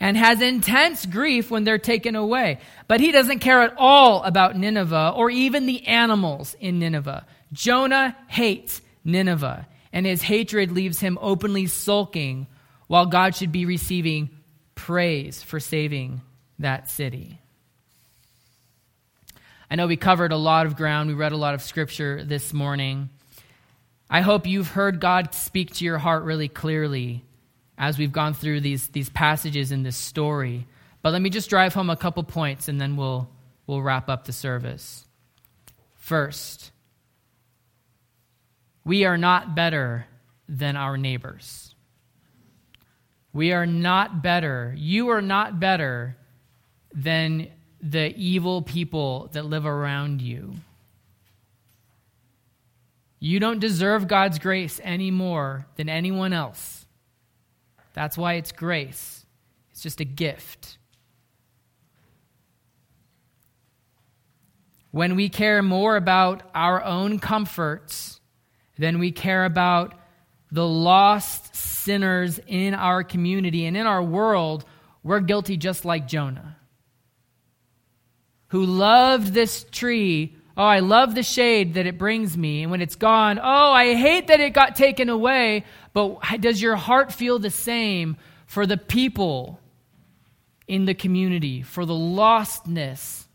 and 0.00 0.16
has 0.16 0.40
intense 0.40 1.06
grief 1.06 1.50
when 1.50 1.64
they're 1.64 1.78
taken 1.78 2.14
away. 2.14 2.58
But 2.86 3.00
he 3.00 3.12
doesn't 3.12 3.40
care 3.40 3.62
at 3.62 3.74
all 3.76 4.22
about 4.22 4.56
Nineveh 4.56 5.12
or 5.14 5.30
even 5.30 5.66
the 5.66 5.86
animals 5.86 6.56
in 6.60 6.78
Nineveh. 6.78 7.26
Jonah 7.52 8.16
hates 8.28 8.80
Nineveh, 9.04 9.66
and 9.92 10.06
his 10.06 10.22
hatred 10.22 10.70
leaves 10.70 11.00
him 11.00 11.18
openly 11.20 11.66
sulking 11.66 12.46
while 12.86 13.06
God 13.06 13.34
should 13.34 13.52
be 13.52 13.66
receiving 13.66 14.30
praise 14.74 15.42
for 15.42 15.60
saving 15.60 16.20
that 16.58 16.88
city. 16.90 17.40
I 19.70 19.76
know 19.76 19.86
we 19.86 19.96
covered 19.96 20.32
a 20.32 20.36
lot 20.36 20.66
of 20.66 20.76
ground. 20.76 21.08
We 21.08 21.14
read 21.14 21.32
a 21.32 21.36
lot 21.36 21.54
of 21.54 21.62
scripture 21.62 22.24
this 22.24 22.52
morning. 22.52 23.10
I 24.10 24.22
hope 24.22 24.46
you've 24.46 24.68
heard 24.68 25.00
God 25.00 25.34
speak 25.34 25.74
to 25.74 25.84
your 25.84 25.98
heart 25.98 26.24
really 26.24 26.48
clearly 26.48 27.24
as 27.76 27.98
we've 27.98 28.12
gone 28.12 28.34
through 28.34 28.60
these, 28.60 28.88
these 28.88 29.08
passages 29.10 29.70
in 29.70 29.82
this 29.82 29.96
story. 29.96 30.66
But 31.02 31.12
let 31.12 31.22
me 31.22 31.30
just 31.30 31.50
drive 31.50 31.74
home 31.74 31.90
a 31.90 31.96
couple 31.96 32.22
points 32.24 32.68
and 32.68 32.80
then 32.80 32.96
we'll, 32.96 33.28
we'll 33.66 33.82
wrap 33.82 34.08
up 34.08 34.24
the 34.24 34.32
service. 34.32 35.06
First, 35.94 36.72
we 38.84 39.04
are 39.04 39.18
not 39.18 39.54
better 39.54 40.06
than 40.48 40.76
our 40.76 40.96
neighbors. 40.96 41.74
We 43.32 43.52
are 43.52 43.66
not 43.66 44.22
better. 44.22 44.74
You 44.76 45.10
are 45.10 45.20
not 45.20 45.60
better 45.60 46.16
than 46.94 47.48
the 47.80 48.14
evil 48.16 48.62
people 48.62 49.28
that 49.32 49.44
live 49.44 49.66
around 49.66 50.22
you. 50.22 50.54
You 53.20 53.40
don't 53.40 53.58
deserve 53.58 54.06
God's 54.06 54.38
grace 54.38 54.80
any 54.82 55.10
more 55.10 55.66
than 55.76 55.88
anyone 55.88 56.32
else. 56.32 56.86
That's 57.94 58.16
why 58.16 58.34
it's 58.34 58.52
grace, 58.52 59.26
it's 59.70 59.82
just 59.82 60.00
a 60.00 60.04
gift. 60.04 60.78
When 64.90 65.16
we 65.16 65.28
care 65.28 65.62
more 65.62 65.96
about 65.96 66.42
our 66.54 66.82
own 66.82 67.18
comforts 67.18 68.20
than 68.78 68.98
we 68.98 69.12
care 69.12 69.44
about 69.44 69.94
the 70.50 70.66
lost 70.66 71.54
sinners 71.54 72.40
in 72.46 72.74
our 72.74 73.04
community 73.04 73.66
and 73.66 73.76
in 73.76 73.86
our 73.86 74.02
world, 74.02 74.64
we're 75.02 75.20
guilty 75.20 75.56
just 75.56 75.84
like 75.84 76.08
Jonah, 76.08 76.56
who 78.48 78.64
loved 78.64 79.34
this 79.34 79.64
tree 79.70 80.37
Oh, 80.58 80.64
I 80.64 80.80
love 80.80 81.14
the 81.14 81.22
shade 81.22 81.74
that 81.74 81.86
it 81.86 81.98
brings 81.98 82.36
me. 82.36 82.62
And 82.62 82.72
when 82.72 82.82
it's 82.82 82.96
gone, 82.96 83.38
oh, 83.38 83.72
I 83.72 83.94
hate 83.94 84.26
that 84.26 84.40
it 84.40 84.52
got 84.52 84.74
taken 84.74 85.08
away. 85.08 85.64
But 85.92 86.18
does 86.40 86.60
your 86.60 86.74
heart 86.74 87.12
feel 87.12 87.38
the 87.38 87.48
same 87.48 88.16
for 88.46 88.66
the 88.66 88.76
people 88.76 89.60
in 90.66 90.84
the 90.84 90.94
community, 90.94 91.62
for 91.62 91.86
the 91.86 91.94
lostness 91.94 93.26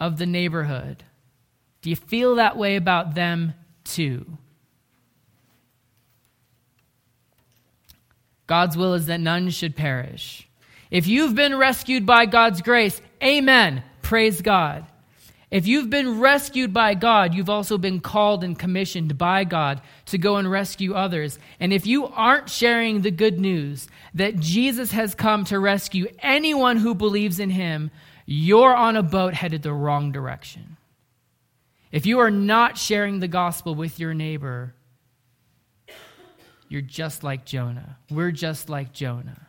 of 0.00 0.18
the 0.18 0.26
neighborhood? 0.26 1.04
Do 1.80 1.90
you 1.90 1.96
feel 1.96 2.34
that 2.34 2.56
way 2.56 2.74
about 2.74 3.14
them 3.14 3.54
too? 3.84 4.26
God's 8.48 8.76
will 8.76 8.94
is 8.94 9.06
that 9.06 9.20
none 9.20 9.48
should 9.50 9.76
perish. 9.76 10.48
If 10.90 11.06
you've 11.06 11.36
been 11.36 11.56
rescued 11.56 12.04
by 12.04 12.26
God's 12.26 12.62
grace, 12.62 13.00
amen. 13.22 13.84
Praise 14.02 14.42
God. 14.42 14.84
If 15.52 15.66
you've 15.66 15.90
been 15.90 16.18
rescued 16.18 16.72
by 16.72 16.94
God, 16.94 17.34
you've 17.34 17.50
also 17.50 17.76
been 17.76 18.00
called 18.00 18.42
and 18.42 18.58
commissioned 18.58 19.18
by 19.18 19.44
God 19.44 19.82
to 20.06 20.16
go 20.16 20.36
and 20.36 20.50
rescue 20.50 20.94
others. 20.94 21.38
And 21.60 21.74
if 21.74 21.86
you 21.86 22.06
aren't 22.06 22.48
sharing 22.48 23.02
the 23.02 23.10
good 23.10 23.38
news 23.38 23.86
that 24.14 24.40
Jesus 24.40 24.92
has 24.92 25.14
come 25.14 25.44
to 25.44 25.58
rescue 25.58 26.08
anyone 26.20 26.78
who 26.78 26.94
believes 26.94 27.38
in 27.38 27.50
him, 27.50 27.90
you're 28.24 28.74
on 28.74 28.96
a 28.96 29.02
boat 29.02 29.34
headed 29.34 29.62
the 29.62 29.74
wrong 29.74 30.10
direction. 30.10 30.78
If 31.90 32.06
you 32.06 32.20
are 32.20 32.30
not 32.30 32.78
sharing 32.78 33.20
the 33.20 33.28
gospel 33.28 33.74
with 33.74 34.00
your 34.00 34.14
neighbor, 34.14 34.74
you're 36.70 36.80
just 36.80 37.22
like 37.22 37.44
Jonah. 37.44 37.98
We're 38.10 38.30
just 38.30 38.70
like 38.70 38.94
Jonah. 38.94 39.48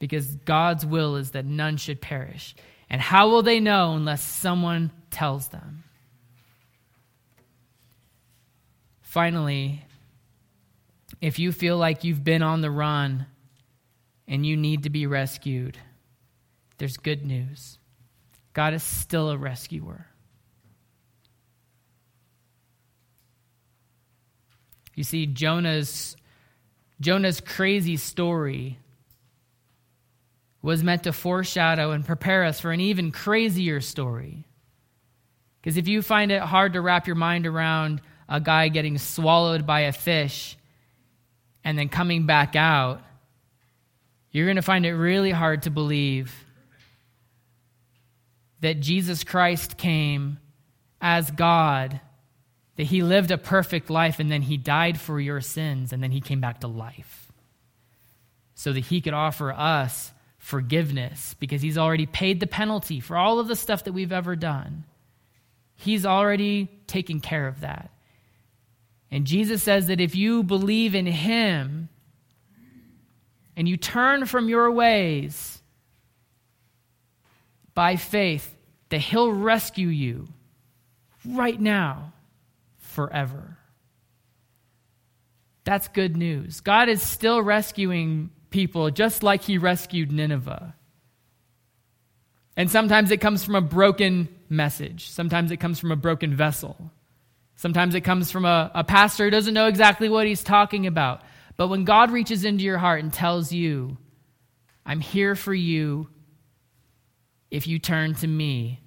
Because 0.00 0.26
God's 0.34 0.84
will 0.84 1.14
is 1.14 1.30
that 1.30 1.44
none 1.44 1.76
should 1.76 2.00
perish. 2.00 2.56
And 2.94 3.02
how 3.02 3.28
will 3.28 3.42
they 3.42 3.58
know 3.58 3.94
unless 3.94 4.22
someone 4.22 4.92
tells 5.10 5.48
them? 5.48 5.82
Finally, 9.02 9.84
if 11.20 11.40
you 11.40 11.50
feel 11.50 11.76
like 11.76 12.04
you've 12.04 12.22
been 12.22 12.44
on 12.44 12.60
the 12.60 12.70
run 12.70 13.26
and 14.28 14.46
you 14.46 14.56
need 14.56 14.84
to 14.84 14.90
be 14.90 15.08
rescued, 15.08 15.76
there's 16.78 16.96
good 16.96 17.26
news. 17.26 17.80
God 18.52 18.74
is 18.74 18.84
still 18.84 19.30
a 19.30 19.36
rescuer. 19.36 20.06
You 24.94 25.02
see, 25.02 25.26
Jonah's, 25.26 26.16
Jonah's 27.00 27.40
crazy 27.40 27.96
story 27.96 28.78
was 30.64 30.82
meant 30.82 31.02
to 31.02 31.12
foreshadow 31.12 31.90
and 31.90 32.06
prepare 32.06 32.42
us 32.42 32.58
for 32.58 32.72
an 32.72 32.80
even 32.80 33.12
crazier 33.12 33.82
story. 33.82 34.46
Because 35.60 35.76
if 35.76 35.88
you 35.88 36.00
find 36.00 36.32
it 36.32 36.40
hard 36.40 36.72
to 36.72 36.80
wrap 36.80 37.06
your 37.06 37.16
mind 37.16 37.46
around 37.46 38.00
a 38.30 38.40
guy 38.40 38.68
getting 38.68 38.96
swallowed 38.96 39.66
by 39.66 39.80
a 39.80 39.92
fish 39.92 40.56
and 41.64 41.78
then 41.78 41.90
coming 41.90 42.24
back 42.24 42.56
out, 42.56 43.02
you're 44.30 44.46
going 44.46 44.56
to 44.56 44.62
find 44.62 44.86
it 44.86 44.94
really 44.94 45.32
hard 45.32 45.64
to 45.64 45.70
believe 45.70 46.34
that 48.60 48.80
Jesus 48.80 49.22
Christ 49.22 49.76
came 49.76 50.38
as 50.98 51.30
God, 51.30 52.00
that 52.76 52.84
he 52.84 53.02
lived 53.02 53.30
a 53.30 53.36
perfect 53.36 53.90
life 53.90 54.18
and 54.18 54.32
then 54.32 54.40
he 54.40 54.56
died 54.56 54.98
for 54.98 55.20
your 55.20 55.42
sins 55.42 55.92
and 55.92 56.02
then 56.02 56.10
he 56.10 56.22
came 56.22 56.40
back 56.40 56.60
to 56.60 56.68
life 56.68 57.30
so 58.54 58.72
that 58.72 58.86
he 58.86 59.02
could 59.02 59.12
offer 59.12 59.52
us 59.52 60.13
forgiveness 60.44 61.34
because 61.40 61.62
he's 61.62 61.78
already 61.78 62.04
paid 62.04 62.38
the 62.38 62.46
penalty 62.46 63.00
for 63.00 63.16
all 63.16 63.38
of 63.38 63.48
the 63.48 63.56
stuff 63.56 63.84
that 63.84 63.94
we've 63.94 64.12
ever 64.12 64.36
done. 64.36 64.84
He's 65.74 66.04
already 66.04 66.68
taken 66.86 67.20
care 67.20 67.48
of 67.48 67.62
that. 67.62 67.90
And 69.10 69.26
Jesus 69.26 69.62
says 69.62 69.86
that 69.86 70.02
if 70.02 70.14
you 70.14 70.42
believe 70.42 70.94
in 70.94 71.06
him 71.06 71.88
and 73.56 73.66
you 73.66 73.78
turn 73.78 74.26
from 74.26 74.50
your 74.50 74.70
ways 74.70 75.62
by 77.72 77.96
faith, 77.96 78.54
that 78.90 78.98
he'll 78.98 79.32
rescue 79.32 79.88
you 79.88 80.28
right 81.24 81.58
now, 81.58 82.12
forever. 82.80 83.56
That's 85.64 85.88
good 85.88 86.18
news. 86.18 86.60
God 86.60 86.90
is 86.90 87.00
still 87.00 87.40
rescuing 87.40 88.28
people 88.54 88.88
just 88.92 89.24
like 89.24 89.42
he 89.42 89.58
rescued 89.58 90.12
Nineveh. 90.12 90.76
And 92.56 92.70
sometimes 92.70 93.10
it 93.10 93.20
comes 93.20 93.42
from 93.42 93.56
a 93.56 93.60
broken 93.60 94.28
message, 94.48 95.10
sometimes 95.10 95.50
it 95.50 95.58
comes 95.58 95.80
from 95.80 95.90
a 95.90 95.96
broken 95.96 96.34
vessel. 96.34 96.76
Sometimes 97.56 97.94
it 97.94 98.00
comes 98.00 98.32
from 98.32 98.44
a, 98.44 98.70
a 98.74 98.82
pastor 98.82 99.24
who 99.24 99.30
doesn't 99.30 99.54
know 99.54 99.68
exactly 99.68 100.08
what 100.08 100.26
he's 100.26 100.42
talking 100.42 100.88
about. 100.88 101.22
But 101.56 101.68
when 101.68 101.84
God 101.84 102.10
reaches 102.10 102.44
into 102.44 102.64
your 102.64 102.78
heart 102.78 103.00
and 103.00 103.12
tells 103.12 103.52
you, 103.52 103.96
I'm 104.84 105.00
here 105.00 105.36
for 105.36 105.54
you 105.54 106.08
if 107.52 107.68
you 107.68 107.78
turn 107.78 108.14
to 108.16 108.26
me, 108.26 108.80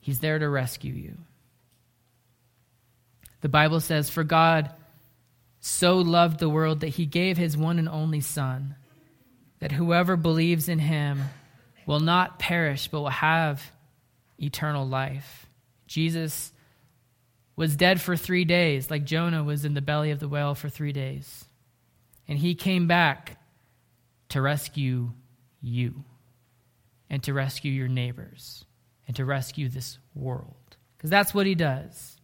He's 0.00 0.20
there 0.20 0.38
to 0.38 0.48
rescue 0.48 0.94
you. 0.94 1.18
The 3.42 3.48
Bible 3.48 3.80
says, 3.80 4.08
For 4.08 4.24
God 4.24 4.72
so 5.60 5.98
loved 5.98 6.38
the 6.38 6.48
world 6.48 6.80
that 6.80 6.88
he 6.88 7.06
gave 7.06 7.36
his 7.36 7.56
one 7.56 7.78
and 7.78 7.88
only 7.88 8.20
Son, 8.20 8.76
that 9.58 9.72
whoever 9.72 10.16
believes 10.16 10.68
in 10.68 10.78
him 10.78 11.22
will 11.86 12.00
not 12.00 12.38
perish, 12.38 12.88
but 12.88 13.00
will 13.00 13.08
have 13.08 13.72
eternal 14.38 14.86
life. 14.86 15.46
Jesus 15.86 16.52
was 17.56 17.74
dead 17.74 18.00
for 18.00 18.16
three 18.16 18.44
days, 18.44 18.90
like 18.90 19.04
Jonah 19.04 19.42
was 19.42 19.64
in 19.64 19.74
the 19.74 19.80
belly 19.80 20.10
of 20.12 20.20
the 20.20 20.28
whale 20.28 20.54
for 20.54 20.68
three 20.68 20.92
days. 20.92 21.44
And 22.28 22.38
he 22.38 22.54
came 22.54 22.86
back 22.86 23.36
to 24.28 24.40
rescue 24.40 25.10
you 25.60 26.04
and 27.10 27.22
to 27.24 27.32
rescue 27.32 27.72
your 27.72 27.88
neighbors 27.88 28.64
and 29.06 29.16
to 29.16 29.24
rescue 29.24 29.68
this 29.68 29.98
world. 30.14 30.76
Because 30.96 31.10
that's 31.10 31.34
what 31.34 31.46
he 31.46 31.54
does. 31.54 32.17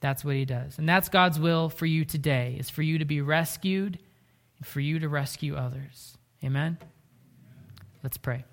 That's 0.00 0.24
what 0.24 0.36
he 0.36 0.44
does. 0.44 0.78
And 0.78 0.88
that's 0.88 1.08
God's 1.08 1.38
will 1.38 1.68
for 1.68 1.86
you 1.86 2.04
today, 2.04 2.56
is 2.58 2.70
for 2.70 2.82
you 2.82 2.98
to 2.98 3.04
be 3.04 3.20
rescued 3.20 3.98
and 4.58 4.66
for 4.66 4.80
you 4.80 4.98
to 5.00 5.08
rescue 5.08 5.56
others. 5.56 6.16
Amen? 6.44 6.78
Let's 8.02 8.16
pray. 8.16 8.44